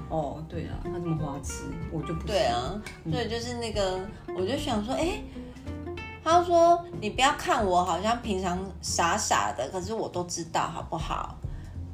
[0.09, 3.99] 哦，对啊，他这么花痴，我就不行对，啊，所以就是那个，
[4.37, 5.21] 我就想说，哎、
[6.23, 11.37] 他说你不要看我好像平常傻傻的，可是我都知道，好不好？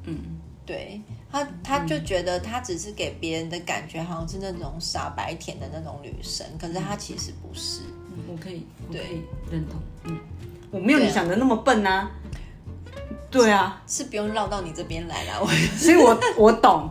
[0.06, 0.18] 嗯，
[0.66, 1.00] 对
[1.32, 7.82] 他，他就觉得他只是给别人的感觉好像是那种傻白甜的那种女生，可是他其实不是。
[7.82, 10.18] 嗯我可以，我可对以认同，嗯，
[10.71, 12.12] 我没有你想的那么笨啊。
[13.30, 16.89] 对啊，是不用绕到你这边来啦，我所以我 我懂，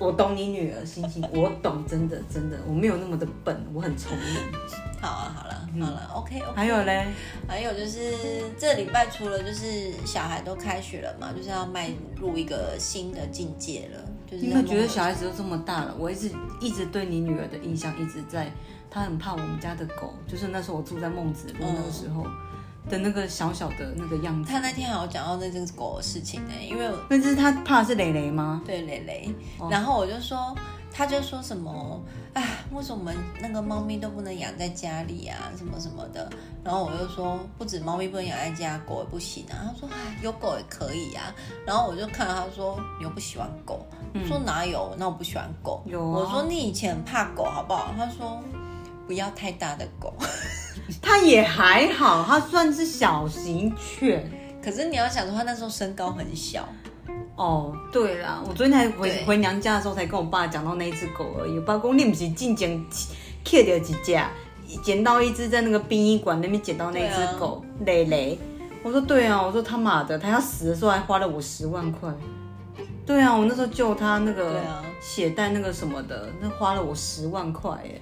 [0.00, 4.60] 我懂你女儿心情，我懂，真的真的，我没有那么的笨，我很聪明。
[5.00, 6.52] 好啊，好了，好了，OK OK。
[6.56, 7.06] 还有嘞，
[7.46, 8.12] 还有就是
[8.58, 14.04] 这礼拜除了就是小孩都开学了嘛，就是要迈入一个新的境界了。
[14.28, 15.94] 就是没有觉得小孩孩子都这么大了？
[15.96, 18.50] 我一直一直对你女儿的印象一直在，
[18.90, 22.26] 她很怕我们家的狗，就是那时候我住在孟子路那个时候
[22.88, 24.50] 的那个小小的那个样子。
[24.50, 28.62] 他那天还有讲到那只狗的事情呢、因为我那是他怕的是蕾蕾吗？
[28.66, 30.54] 对蕾蕾，哦然后我就说，
[30.92, 32.00] 他就说什么
[32.34, 36.28] 哎，为什么我们那个猫咪都不能养在家里啊，什么什么的。
[36.64, 39.54] 然后我就说，不止猫咪不能养在家，狗也不行啊。
[39.66, 41.34] 他说，哎，有狗也可以啊。
[41.66, 44.94] 然后我就看到他说，你又不喜欢狗，我说哪有？
[44.98, 45.82] 那我不喜欢狗。
[45.86, 47.94] 嗯有啊我说你以前很怕狗好不好？
[47.96, 48.42] 他说
[49.06, 50.12] 不要太大的狗。
[51.02, 54.30] 她也还好，它算是小型犬。
[54.62, 56.66] 可是你要想说，他那时候身高很小，
[57.36, 61.58] 哦，对啦，我昨天才回回娘家的时候才跟我爸讲到那一只狗而已。
[61.58, 62.82] 我爸讲你不是进前
[63.44, 64.18] 捡掉几只，
[64.82, 68.38] 捡到一只在那个殡仪馆那边捡到那只狗蕾蕾。
[68.82, 72.10] 我说对啊，我说他妈的，他要死的时候还花了我十万块。
[73.04, 74.62] 对啊，我那时候救他那个
[74.98, 78.00] 血袋那个什么的，那花了我十万块哎。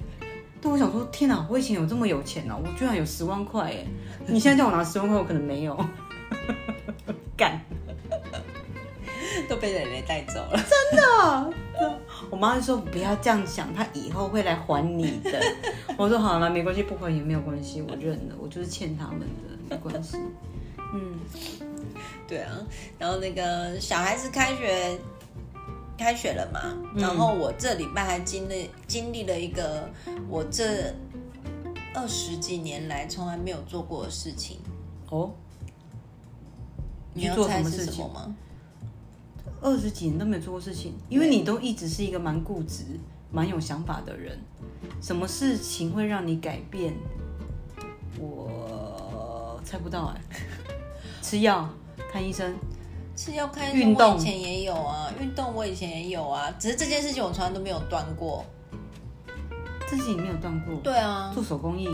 [0.63, 3.85] 对，我想说天哪，我以前有这么有钱哦、我居然有十万块哎！
[4.27, 5.77] 你现在叫我拿十万块，我可能没有。
[7.37, 7.61] 干。
[9.49, 10.57] 都被蕾蕾带走了。
[10.57, 11.53] 真的
[12.31, 15.41] 我妈就说不要这样想，她以后会来还你的。
[15.97, 20.17] 我说好了，没关系，不还也没有关系，我认了，我就是欠他们的，没关系。
[20.95, 21.19] 嗯，
[22.29, 22.53] 对啊，
[22.99, 24.99] 然后那个小孩子开学
[25.97, 26.61] 开学了嘛，
[26.95, 29.89] 嗯然后我这礼拜还经历经历了一个
[30.29, 30.95] 我这
[31.95, 34.59] 二十几年来从来没有做过的事情。
[35.11, 35.31] 哦，
[37.15, 38.37] 你要猜是么事情什么吗？
[39.61, 42.85] 二十几年都没有做过事情，因为你都一直是一个蛮固执、
[43.31, 44.39] 蛮有想法的人。
[45.01, 46.95] 什么事情会让你改变？
[48.19, 50.21] 我猜不到哎、
[51.21, 51.69] 吃药、
[52.11, 52.55] 看医生，
[53.15, 58.45] 吃要看医运动我以前也有啊，运动我以前也有啊，只是这件事情我从来都没有断过。
[59.89, 60.75] 这事情没有断过。
[60.83, 61.87] 对啊，做手工艺，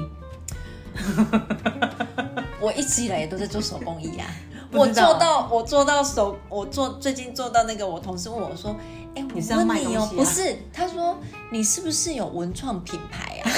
[2.61, 4.27] 我一直以来也都在做手工艺啊。
[4.71, 8.77] 我做到，我做到手，我做最近做到那个，我同事问我说
[9.17, 11.19] ：“哎、我问你哦、不是？”他说
[11.51, 13.51] ：“你是不是有文创品牌啊？”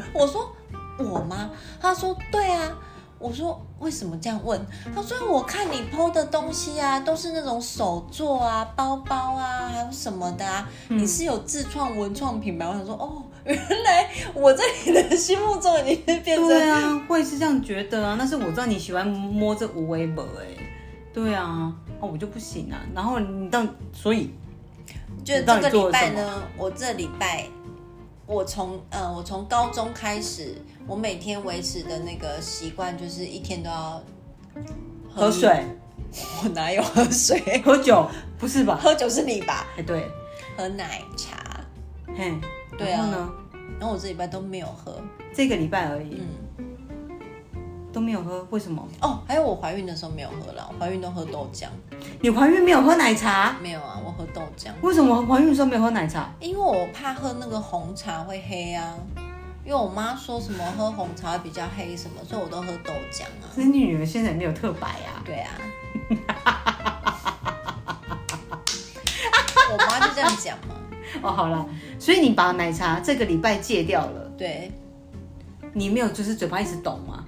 [0.14, 0.50] 我说
[0.98, 1.50] ：“我吗？”
[1.82, 2.72] 他说：“对啊。”
[3.18, 4.60] 我说：“为什么这样问？”
[4.94, 18.16] 他说：“我看你 PO 的东西啊，都是那种手作啊、包包啊，还有什么的啊，嗯你是有自创文创品牌。”我想说：“哦，原来我在你的心目中已经是变成对啊，会是这样觉得啊。
[18.18, 20.46] 但是我知道你喜欢摸这无微博哎，
[21.14, 22.80] 对啊，哦我就不行啊。
[22.94, 24.30] 然后你到所以
[25.24, 27.46] 就这个礼拜呢，我这礼拜
[28.26, 30.54] 我从呃我从高中开始，
[30.86, 34.02] 我每天维持的那个习惯就是一天都要
[35.08, 35.64] 喝水、
[36.42, 37.62] 我哪有喝水？
[37.64, 38.08] 喝酒，
[38.38, 38.78] 不是吧？
[38.82, 39.66] 喝酒是你吧？
[39.76, 40.10] 哎，对，
[40.56, 41.36] 喝奶茶。
[42.16, 42.34] 嘿，
[42.76, 43.32] 对啊然后呢，
[43.78, 45.00] 然后我这礼拜都没有喝。
[45.34, 46.26] 这个礼拜而已，嗯，
[47.96, 48.86] 都没有喝，为什么？
[49.00, 51.64] 哦，还有我怀孕的时候没有喝了，我怀孕都喝豆浆。
[52.20, 53.56] 你怀孕没有喝奶茶？
[53.62, 56.30] 没有啊，我喝豆浆，为什么怀孕的时候没有喝奶茶？
[56.38, 58.94] 因为我怕喝那个红茶会黑啊。
[59.64, 63.48] 因为我妈说什么喝红茶比较黑什么，所以我都喝豆浆啊。
[63.54, 65.24] 是你女儿现在没有特白啊？
[65.24, 65.52] 对啊，
[69.72, 70.74] 我妈就这样讲嘛。
[71.22, 71.66] 哦，好了，
[71.98, 74.70] 所以你把奶茶这个礼拜戒掉了，对，
[75.72, 77.24] 你没有就是嘴巴一直抖吗？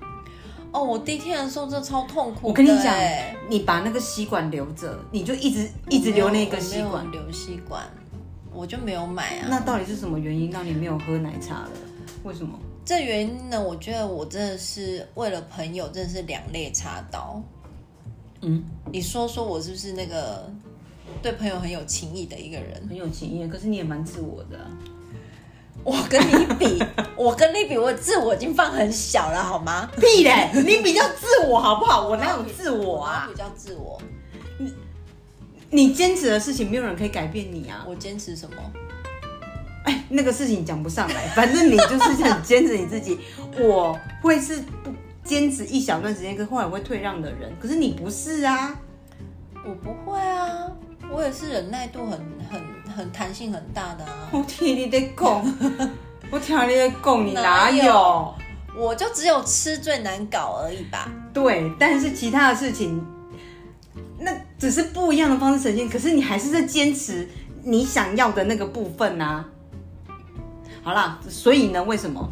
[0.72, 2.48] 哦，我第一天的时候真的超痛苦。
[2.48, 7.84] 我跟你讲哎，你把那个吸管留着，你就一直一直留那个吸管留吸管，
[8.52, 9.46] 我就没有买啊。
[9.48, 11.70] 那到底是什么原因让你没有喝奶茶了？
[12.24, 12.58] 为什么？
[12.84, 13.60] 这原因呢？
[13.60, 17.42] 我觉得我真的是为了朋友，真的是两肋插刀。
[18.42, 20.50] 嗯，你说说我是不是那个
[21.20, 22.86] 对朋友很有情义的一个人？
[22.88, 24.70] 很有情义，可是你也蛮自我的啊、
[25.84, 26.82] 我跟你比，
[27.16, 29.90] 我跟你比，我自我已经放很小了，好吗？
[29.96, 30.50] 屁嘞！
[30.54, 32.06] 你比较自我好不好？
[32.06, 33.32] 我哪有自我啊我？
[33.32, 34.00] 比较自我。
[34.58, 34.74] 你
[35.70, 37.84] 你坚持的事情，没有人可以改变你啊！
[37.88, 38.56] 我坚持什么？
[39.84, 43.18] 哎，那个事情讲不上来， 反正你就是很坚持你自己。
[43.58, 44.92] 我会是不
[45.24, 48.74] 坚持一小段时间，可后来我会退让的人，可是你不是啊。
[49.64, 50.70] 我不会啊，
[51.10, 52.18] 我也是忍耐度很
[52.50, 52.60] 很
[52.98, 54.28] 很弹性很大的啊。
[54.32, 55.54] 我听你在讲，
[56.30, 57.84] 我听你在讲，你哪哪有？
[57.84, 58.34] 有
[58.76, 61.10] 我就只有吃最难搞而已吧。
[61.32, 63.04] 对，但是其他的事情，
[64.18, 67.28] 那只是不一样的方式呈现，可是你还是在坚持
[67.62, 69.44] 你想要的那个部分啊。
[70.82, 72.28] 好啦，所以呢，为什么？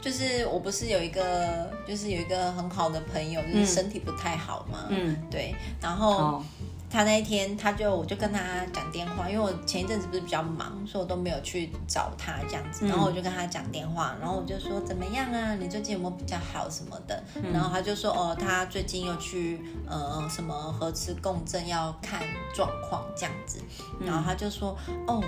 [0.00, 4.86] 就是我不是有一个，就是有一个很好的朋友，就是身体不太好嘛。
[4.88, 6.44] 嗯，对，然后哦，
[6.90, 12.86] 他那一天，他就我就跟他讲电话，因为我前一阵子不是比较忙，所以我都没有去找他这样子。
[12.86, 15.54] 然后我就跟他讲电话，然后我就说怎么样啊？
[15.54, 17.22] 你最近有没有比较好什么的？
[17.52, 22.22] 然后他就说哦，他最近又去呃什么核磁共振要看
[22.54, 23.60] 状况这样子。
[24.00, 25.22] 然后他就说哦，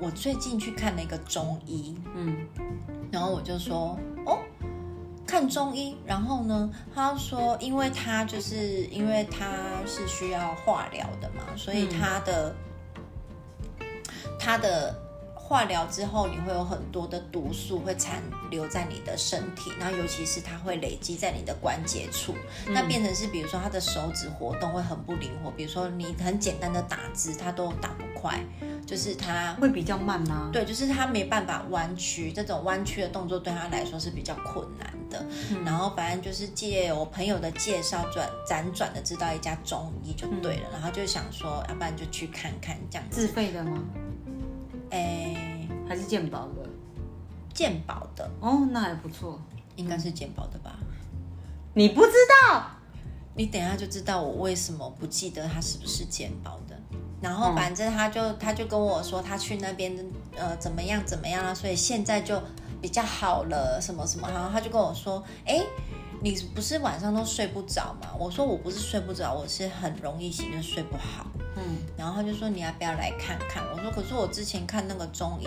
[0.00, 2.36] 我最近去看了一个中医，嗯
[3.10, 3.98] 然后我就说哦。
[5.26, 12.54] 看中医，然后呢，他说，因为他就是因为他是需要化疗的嘛，所以他的、
[14.38, 14.94] 他的
[15.46, 22.34] 化疗之后，你会有很多的毒素会残留在你的身体，然后尤其是它会累积在你的关节处，
[22.66, 28.40] 那变成是比如说他的手指活动会很不灵活，比如说你很简单的打字，他都打不快，
[28.84, 30.50] 就是他会比较慢吗？
[30.52, 35.24] 对，就是他没办法弯曲，这种弯曲的动作对他来说是比较困难的。
[35.64, 43.20] 然后反正就是借我朋友的介绍转辗转的知道一家中医就对了，然后就想说，要不然就去看看这样子。
[43.20, 43.80] 自费的吗？
[44.90, 46.68] 诶，还是健保的？
[47.54, 49.40] 健保的哦，那还不错。
[49.76, 50.76] 应该是健保的吧？
[51.74, 52.12] 你不知
[52.48, 52.66] 道？
[53.34, 56.74] 你等一下就知道我为什么不记得他是不是健保的。
[57.20, 59.94] 然后反正他就他就跟我说他去那边
[60.34, 62.40] 呃怎么样怎么样啊，所以现在就
[62.80, 64.30] 比较好了什么什么。
[64.30, 65.60] 然后他就跟我说，哎，
[66.20, 68.08] 你不是晚上都睡不着吗？
[68.18, 71.26] 我说我不是睡不着，我是很容易醒，就睡不好。
[71.56, 73.62] 嗯，然后他就说你要不要来看看？
[73.72, 75.46] 我说可是我之前看那个中医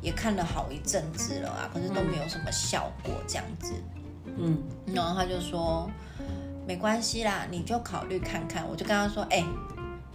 [0.00, 3.72] 也看了好一阵子了啊，可是都没有什么效果这样子。
[4.36, 4.62] 嗯，
[4.94, 5.90] 然后他就说
[6.66, 8.68] 没关系啦，你就考虑看看。
[8.68, 9.44] 我就跟他说，哎、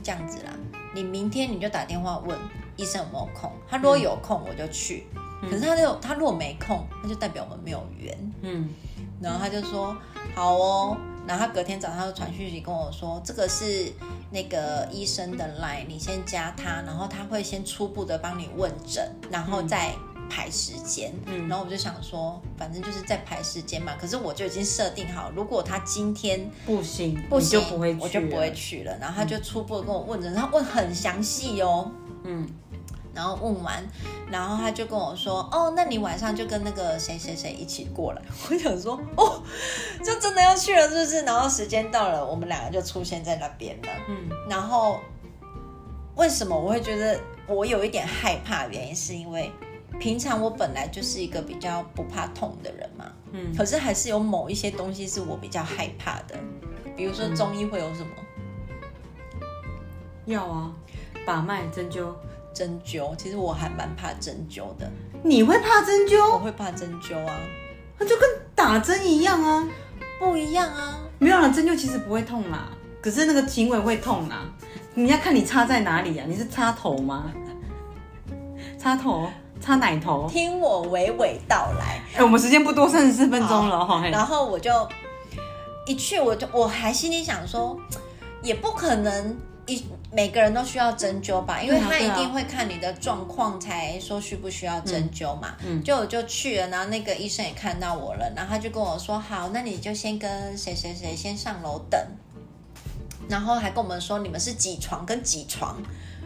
[0.02, 0.54] 这样子啦，
[0.94, 2.38] 你明天你就打电话问
[2.78, 5.08] 医生有没有空，他如果有空我就去。
[5.50, 8.18] 可是他就他如果没空，那就代表我们没有缘。
[8.44, 8.70] 嗯，
[9.24, 9.96] 然后他就说
[10.36, 13.92] 好哦，然后他隔天早上就传讯息跟我说，这个是
[14.30, 19.94] 那个医生的 line，你先加他，然后他会先初步的帮你问诊，然后再
[20.30, 21.14] 排时间。
[21.26, 23.94] 嗯然后我就想说，反正就是在排时间嘛。
[24.00, 28.54] 可是我就已经设定好，如果他今天不行，不行，你就不会去，我就不会。
[28.54, 28.98] 去了。
[29.00, 31.90] 然后他就初步的跟我问诊，他问很详细哦。
[32.24, 32.48] 嗯，
[33.15, 33.84] 然后问完，
[34.32, 38.21] 然后他就跟我说：“哦，那你晚上就跟那个谁谁谁一起过来。
[38.49, 39.43] ”我想说：“哦，
[40.04, 43.89] 就真的要去了，是不是？”然后时间到了，我们两个就出现在那边了。
[44.10, 44.99] 嗯，然后
[46.15, 48.65] 为什么我会觉得我有一点害怕？
[48.67, 49.52] 原因是因为
[49.99, 56.36] 平常我本来就是一个比较不怕痛的人嘛，嗯可是还是有某一些东西是我比较害怕的，
[56.97, 58.10] 比如说中医会有什么
[60.25, 60.71] 要啊，
[61.27, 62.12] 把脉、针灸。
[62.54, 64.89] 针灸，其实我还蛮怕针灸的，
[65.23, 66.43] 你会怕针灸我灸？
[66.43, 67.35] 会怕针灸啊，
[67.97, 69.67] 那就跟打针一样啊。
[70.19, 70.99] 不一样啊。
[71.19, 72.69] 没有啦，针灸其实不会痛啦，
[73.01, 74.45] 可是那个行为会痛啦。
[74.93, 76.25] 你要看你插在哪里啊？
[76.27, 77.31] 你是插头吗？
[78.77, 79.27] 插头？
[79.60, 80.27] 插奶头？
[80.29, 84.69] 听我娓娓道来，哎、我们时间不多，三十四分钟了然后我就
[85.87, 87.77] 一去，我就我还心里想说，
[88.41, 89.81] 也不可能一
[90.14, 95.56] 每个人都需要针灸吧，因为他一定会看你的状况才说需不需要针灸嘛。
[95.66, 102.00] 嗯就我就去了，然后那个医生也看到我了，然后他就跟我说，好，那你就先跟谁谁谁先上楼等。
[103.30, 105.82] 然后还跟我们说你们是几床跟几床，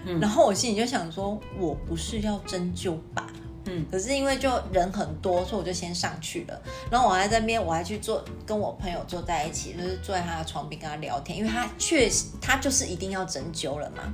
[0.05, 3.27] 嗯然后我心里就想说，我不是要针灸吧？
[3.69, 6.61] 嗯，可是因为就人很多，所以我就先上去了。
[6.89, 14.13] 然后我还在那边，我还去坐，跟我朋友坐在一起，就是坐在他的床边跟他聊天，因为他确实他就是一定要针灸了嘛。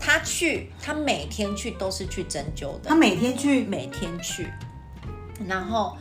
[0.00, 4.48] 他去，他每天去都是去针灸的他，每天去，每天去，
[5.46, 5.96] 然后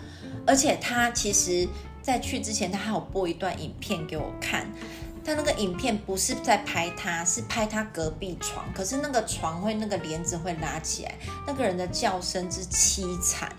[0.45, 1.67] 而且他其实
[2.01, 4.67] 在去之前，他还有播一段影片给我看。
[5.27, 11.13] 他那个影片不是在拍他，是拍他隔壁床，可是那个床会那个帘子会拉起来，
[11.45, 13.53] 那个人的叫声之凄惨，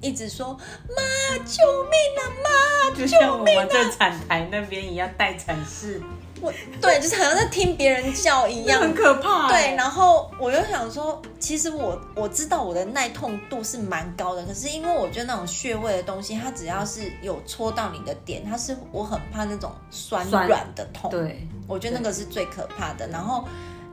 [0.00, 3.64] 一直说妈救命啊妈就像我救命啊！
[3.64, 6.00] 们在产台那边一样待产室，
[6.40, 23.08] 我对，就是好像在听别人叫一样，很可怕、对，然后我又想说，其实我我知道我的耐痛度是蛮高的，可是因为我觉得那种穴位的东西，它只要是有戳到你的点，它是我很怕那种酸酸软的痛，对，我觉得那个是最可怕的。
[23.08, 23.46] 然后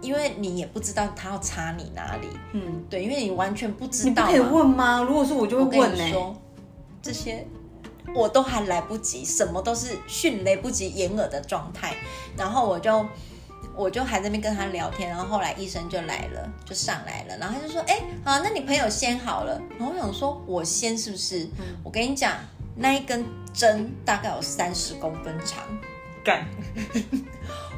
[0.03, 4.31] 因为你也不知道他要插你哪里，嗯，对，因为你完全不知道嘛。
[4.31, 5.01] 你不可以问吗？
[5.01, 6.35] 如果是我就会问说，
[7.01, 7.47] 这些
[8.13, 11.95] 我都还来不及，什么都是迅雷不及掩耳的状态。
[12.37, 13.05] 然后我就
[13.75, 21.47] 我就还在那边跟他聊天，然后后来医生就来了，就上来了，然后他就说：“哎、好，那你朋友先好了。”然后我想说，我先是不是？
[21.83, 22.33] 我跟你讲，
[22.75, 25.63] 那一根针大概有三十公分长。
[26.23, 26.45] 干，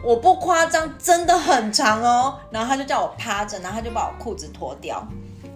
[0.05, 2.37] 我不夸张，真的很长哦。
[2.51, 5.03] 然后他就叫我趴着，然后他就把我裤子脱掉，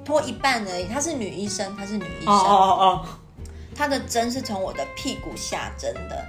[0.04, 0.88] 脱一半而已。
[0.88, 2.34] 她是女医生，她是女医生。
[2.34, 3.06] 哦哦哦，
[3.76, 6.26] 它的针是从我的屁股下针的，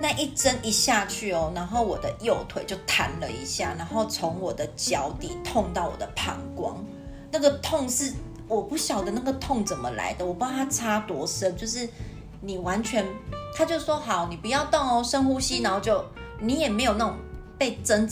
[0.00, 6.76] 那一针一下去哦，然后我的右腿就弹了一下，然后从我的脚底痛到我的膀胱，
[7.30, 8.12] 那个痛是
[8.48, 11.88] 我不晓得那个痛怎么来的，我不知道它插多深，就是
[12.40, 13.06] 你完全，
[13.56, 16.04] 他就说好，你不要动哦，深呼吸，然后就
[16.40, 17.14] 你也没有那种
[17.60, 18.08] 被针。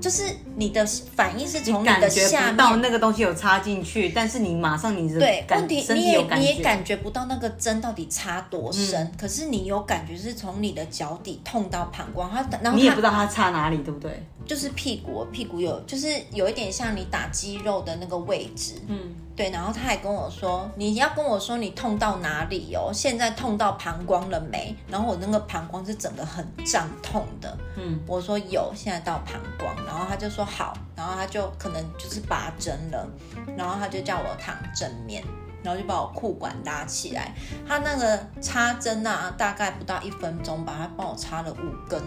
[0.00, 0.24] 就是
[0.56, 14.22] 你的反应是从你的感觉下面不到那个东西有插进去，但是你马上你的对，问题你也你也感觉不到那个针到底插多深，可是你有感觉是从你的脚底痛到膀胱，它然后你也不知道它插哪里，对不对？
[14.50, 24.74] 就是屁股，屁股有就是有一点像你打肌肉的那个位置，嗯，对，然后他还跟我说，你要跟我说你痛到哪里哦，现在痛到膀胱了没？
[24.88, 33.08] 然后我那个膀胱是整个很胀痛的，嗯，我说有，现在到膀胱，然后他就说好，然后他就可能就是拔针了，
[33.56, 35.22] 然后他就叫我躺正面。
[35.62, 37.34] 然后就把我裤管拉起来，
[37.68, 42.02] 他那个插针啊，大概不到一分钟吧，他帮我插了五根。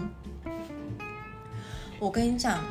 [1.98, 2.62] 我跟你讲，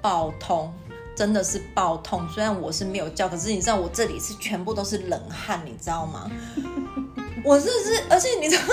[0.00, 0.72] 爆痛，
[1.14, 2.26] 真的是爆痛。
[2.28, 6.30] 虽然我是没有叫，可是你知道我这里是全部都是冷汗，你知道吗？
[7.44, 8.64] 我真的是，而且你知道，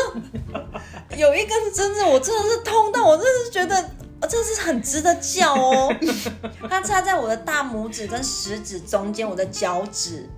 [1.18, 3.76] 有一根针子，我真的是痛到，我真的是觉得，
[4.22, 5.94] 呃这是很值得叫哦。
[6.70, 10.30] 它插在我的大拇指跟食指中间，我的脚趾。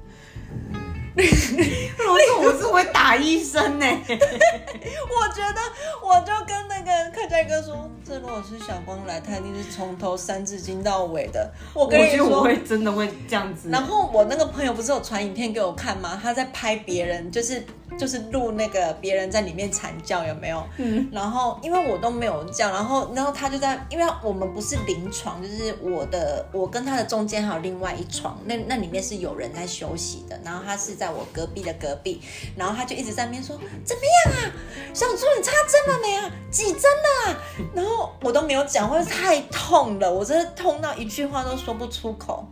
[1.16, 5.62] 我说我是会打医生呢、 我觉得，
[6.04, 11.52] 我就跟那个客家哥说，这如果是小光来，他一定是从头三字经到尾的。
[11.74, 13.70] 我我跟你说，觉得我会真的会这样子。
[13.70, 16.20] 然后我那个朋友不是有传影片给我看吗？
[16.22, 17.64] 他在拍别人，就是
[17.98, 20.64] 就是录那个别人在里面惨叫，有没有？
[20.78, 32.22] 嗯，然后因为我都没有叫，然后然后他就在，因为我们不是临床，就是我的我跟他的中间还有另外一床，那那里面是有人在休息的，然后他是在我隔壁的隔壁，
[32.56, 34.52] 然后他就一直在那边说怎么样啊，
[34.94, 36.32] 小猪你插针了没啊？
[36.50, 37.38] 几针了、啊？
[37.74, 42.48] 然后我都没有讲，或者太痛了，我真的痛到一句话都说不出口，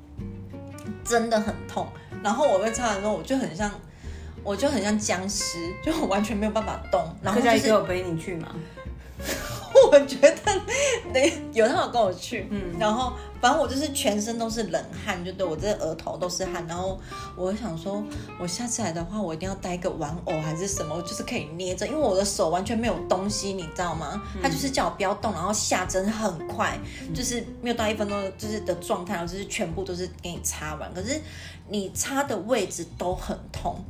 [1.04, 1.88] 真的很痛。
[2.24, 3.72] 然后我被插的时候，我就很像。
[4.44, 8.48] 我就很像僵尸，就完全没有办法动，然后就是客家有陪你去吗？
[9.92, 10.62] 我觉得
[11.14, 17.00] 对，有他有跟我去，嗯然后反正我就是全身都是冷汗，就对我这额头都是汗，然后
[17.36, 18.04] 我想说，
[18.40, 24.22] 我下次来的话，我一定要带一个玩偶还是什么，就是可以捏着，因为我的手完全没有东西，你知道吗？
[24.42, 26.78] 他就是叫我不要动，然后下针很快，
[27.14, 31.20] 就是没有到一分钟就是的状态，然后就是全部都是给你擦完，可是
[31.70, 33.84] 你擦的位置都很痛。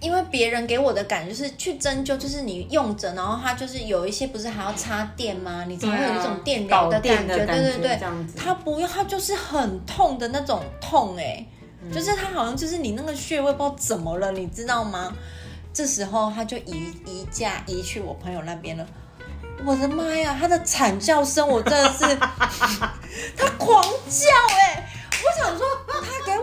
[0.00, 5.64] 因为别人给我的感觉是去针灸，就是你用着，然后它就是有一些不是还要插电吗？
[5.66, 7.96] 你才会有一种电疗的感觉，对对对。
[7.98, 11.44] 这样子，它不用，它就是很痛的那种痛、哎、
[11.92, 15.12] 就是它好像就是你那个穴位不知道怎么了，你知道吗？
[15.72, 18.86] 这时候他就移移架移去我朋友那边了。
[19.62, 22.16] 我的妈呀，他的惨叫声我真的是，
[23.36, 24.26] 他狂叫
[24.58, 24.88] 哎、
[25.22, 25.66] 我想说，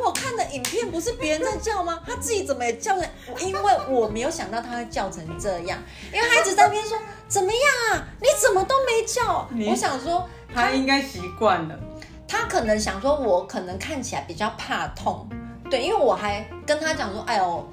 [0.05, 2.01] 我看的影片不是别人在叫吗？
[2.05, 3.09] 他自己怎么也叫成？
[3.39, 5.79] 因为我没有想到他会叫成这样，
[6.13, 6.97] 因为他一直在那边说
[7.27, 7.61] 怎么样
[7.99, 8.07] 啊？
[8.21, 9.47] 你怎么都没叫？
[9.69, 11.79] 我想说，他应该习惯了。
[12.27, 15.27] 他可能想说，我可能看起来比较怕痛，
[15.69, 17.67] 对，因为我还跟他讲说，哎呦。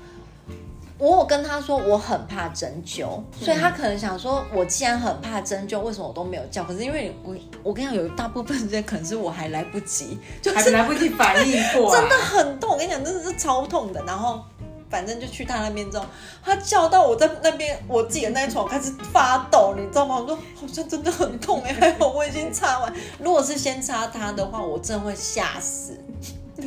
[1.00, 6.62] 我有跟他说我很怕针灸，所以他可能想说，我既然很怕针灸，为什么我都没有叫？
[6.62, 12.72] 可是因为我我跟你讲，有大部分时间可能是我还来不及，就还来不及反应过来，真的很痛。
[12.72, 14.04] 我跟你讲，真的是超痛的。
[14.04, 14.44] 然后
[14.90, 16.04] 反正就去他那边之后，
[16.44, 20.18] 他叫到我在那边我自己的那一床开始发抖，你知道吗？
[20.18, 22.92] 我说好像真的很痛哎，还好我已经擦完。
[23.18, 25.98] 如果是先擦他的话，我真的会吓死。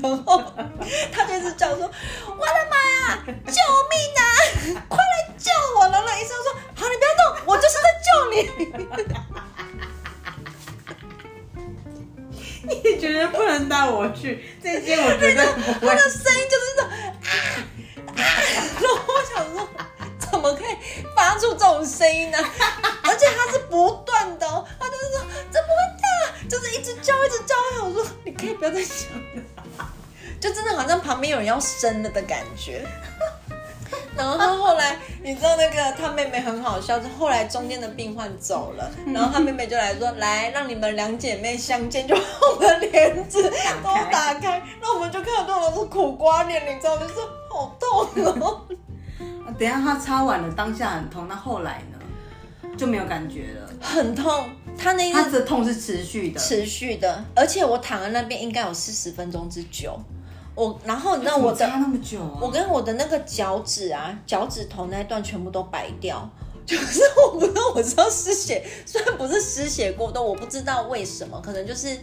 [0.01, 0.41] 然后
[1.11, 1.89] 他就是叫说
[2.27, 2.75] ：“我的妈
[3.07, 4.23] 呀，救命啊！
[4.87, 8.35] 快来救我！”然后医生说：“好，你不要动，我就是在救你。”
[12.83, 14.95] 你觉得不能带我去这些？
[14.95, 15.43] 我觉得
[15.81, 16.89] 他的声音就是那种
[17.25, 17.29] 啊
[18.15, 18.21] 啊！
[18.79, 19.67] 然后我想说，
[20.31, 20.77] 怎么可以
[21.15, 22.37] 发出这种声音呢？
[23.03, 24.47] 而且他是不断的，
[24.79, 25.19] 他就是说
[25.51, 26.49] 怎么会这样？
[26.49, 27.53] 就是一直叫，一直叫。
[27.83, 29.43] 我说你可以不要再叫了。
[30.43, 32.85] 就真的好像旁边有人要生了的感觉，
[34.13, 42.21] 然后他后来，你知道那个他妹妹很好笑，是后来中间的病患走了，然后他妹妹就来说，来让你们两姐妹相见，就把
[42.51, 43.41] 我们的帘子
[43.81, 48.67] 都打开，那我们就看到都是苦瓜脸，你知道，就说好痛哦。
[49.57, 51.99] 等下他擦完了，当下很痛，那后来呢？
[52.77, 54.49] 就没有感觉了，很痛。
[54.77, 59.97] 他那他的痛是持续的，持续的，而且我躺在那边应该有四十分钟之久。
[60.55, 61.65] 我然后你知道我的，
[62.39, 66.29] 我跟我的那个脚趾啊，脚趾头那一段全部都白掉，
[66.65, 71.97] 就是我不知道我知道失血，虽然不是失血过多，我不知道为什么，可能就是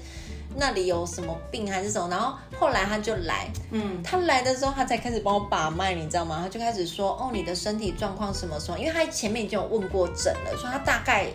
[0.56, 2.08] 那里有什么病还是什么。
[2.08, 6.40] 然后后来他就来，嗯，他来的时候他才开始帮我把脉，你知道吗？
[6.42, 8.76] 他就开始说，哦，你的身体状况什么时候？
[8.76, 11.28] 因为他前面已经有问过诊了，所以他大概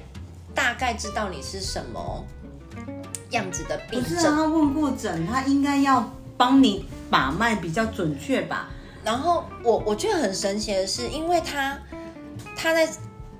[0.54, 2.24] 大概知道你是什么
[3.30, 4.36] 样子的病症。
[4.36, 6.08] 他问过诊，他应该要
[6.38, 6.86] 帮你。
[7.08, 8.68] 把脉比较准确吧，
[9.04, 11.78] 然后我我觉得很神奇的是，因为他
[12.58, 12.90] 他在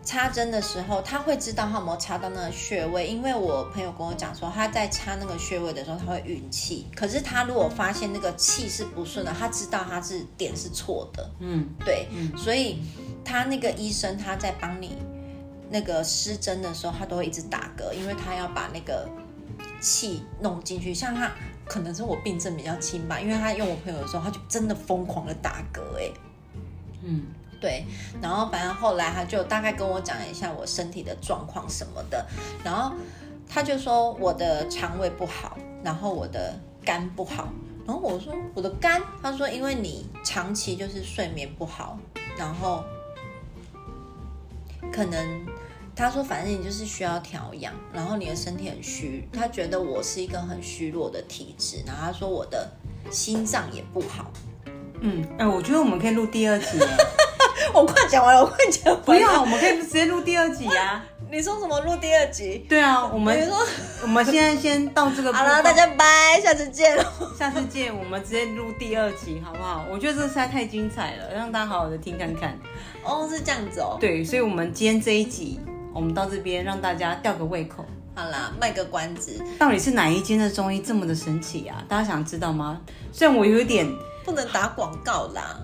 [0.04, 3.08] 插针的时候，他会知道他有没有插到那个穴位。
[3.08, 6.86] 因为我朋友跟我讲说，他在插那个穴位的时候，他会运气。
[6.96, 11.28] 可是他如果发现那个气是不顺的，他知道他是点是错的。
[11.40, 12.84] 嗯，对，所以
[13.26, 14.96] 他那个医生他在帮你
[15.72, 19.10] 那个施针的时候，他都会一直打嗝，因为他要把那个
[19.86, 20.94] 气弄进去。
[20.94, 21.32] 像他。
[21.68, 26.12] 可能是我病症比较轻吧，因为他用我朋友的时候，他就真的疯狂的打嗝，哎，
[27.04, 27.24] 嗯，
[27.60, 27.84] 对，
[28.22, 32.24] 然后反正后来他就大概跟我讲一下我身体的状况什么的，
[32.64, 32.96] 然后
[33.50, 37.52] 他就说我的肠胃不好，然后我的肝不好，
[37.84, 41.98] 然后我说我的肝，他说因为你长期就是睡眠不好，
[42.38, 42.84] 然后
[44.94, 45.55] 可能。
[45.96, 49.26] 他说：“反正你就是需要调养，然后你的身体很虚。
[49.32, 52.70] 他觉得我是一个很虚弱的体质，然后他说我的
[53.10, 54.30] 心脏也不好。
[55.00, 56.78] 嗯，哎，我觉得我们可以录第二集。
[57.74, 59.02] 我快讲完了，我快讲完。
[59.04, 61.02] 不要，我们可以直接录第二集呀。
[61.32, 61.80] 你说什么？
[61.82, 62.66] 录第二集？
[62.70, 63.58] 对啊，我们说
[64.02, 65.32] 我们现在先到这个。
[65.32, 66.98] 好了，大家拜，下次见
[67.38, 69.86] 下次见，我们直接录第二集，好不好？
[69.90, 72.58] 我觉得这实在太精彩了，让大家好好的听看看。
[73.04, 73.98] 哦，是这样子哦。
[74.00, 75.60] 对，所以我们今天这一集。
[75.96, 79.42] 我们到这边让大家吊个胃口，好啦，卖个关子。
[79.58, 81.82] 到底是哪一间的中医这么的神奇啊？
[81.88, 82.82] 大家想知道吗？
[83.14, 83.88] 虽然我有一点
[84.26, 85.58] 不能打广告啦，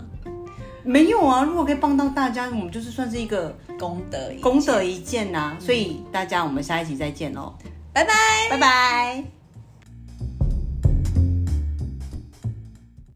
[0.83, 1.43] 没有啊。
[1.43, 5.57] 如果可以帮到大家，我们就是算是一个功德功德一件呐。
[5.59, 7.53] 所以大家，我们下一集再见喽，
[7.91, 8.13] 拜拜，
[8.51, 9.40] 拜拜。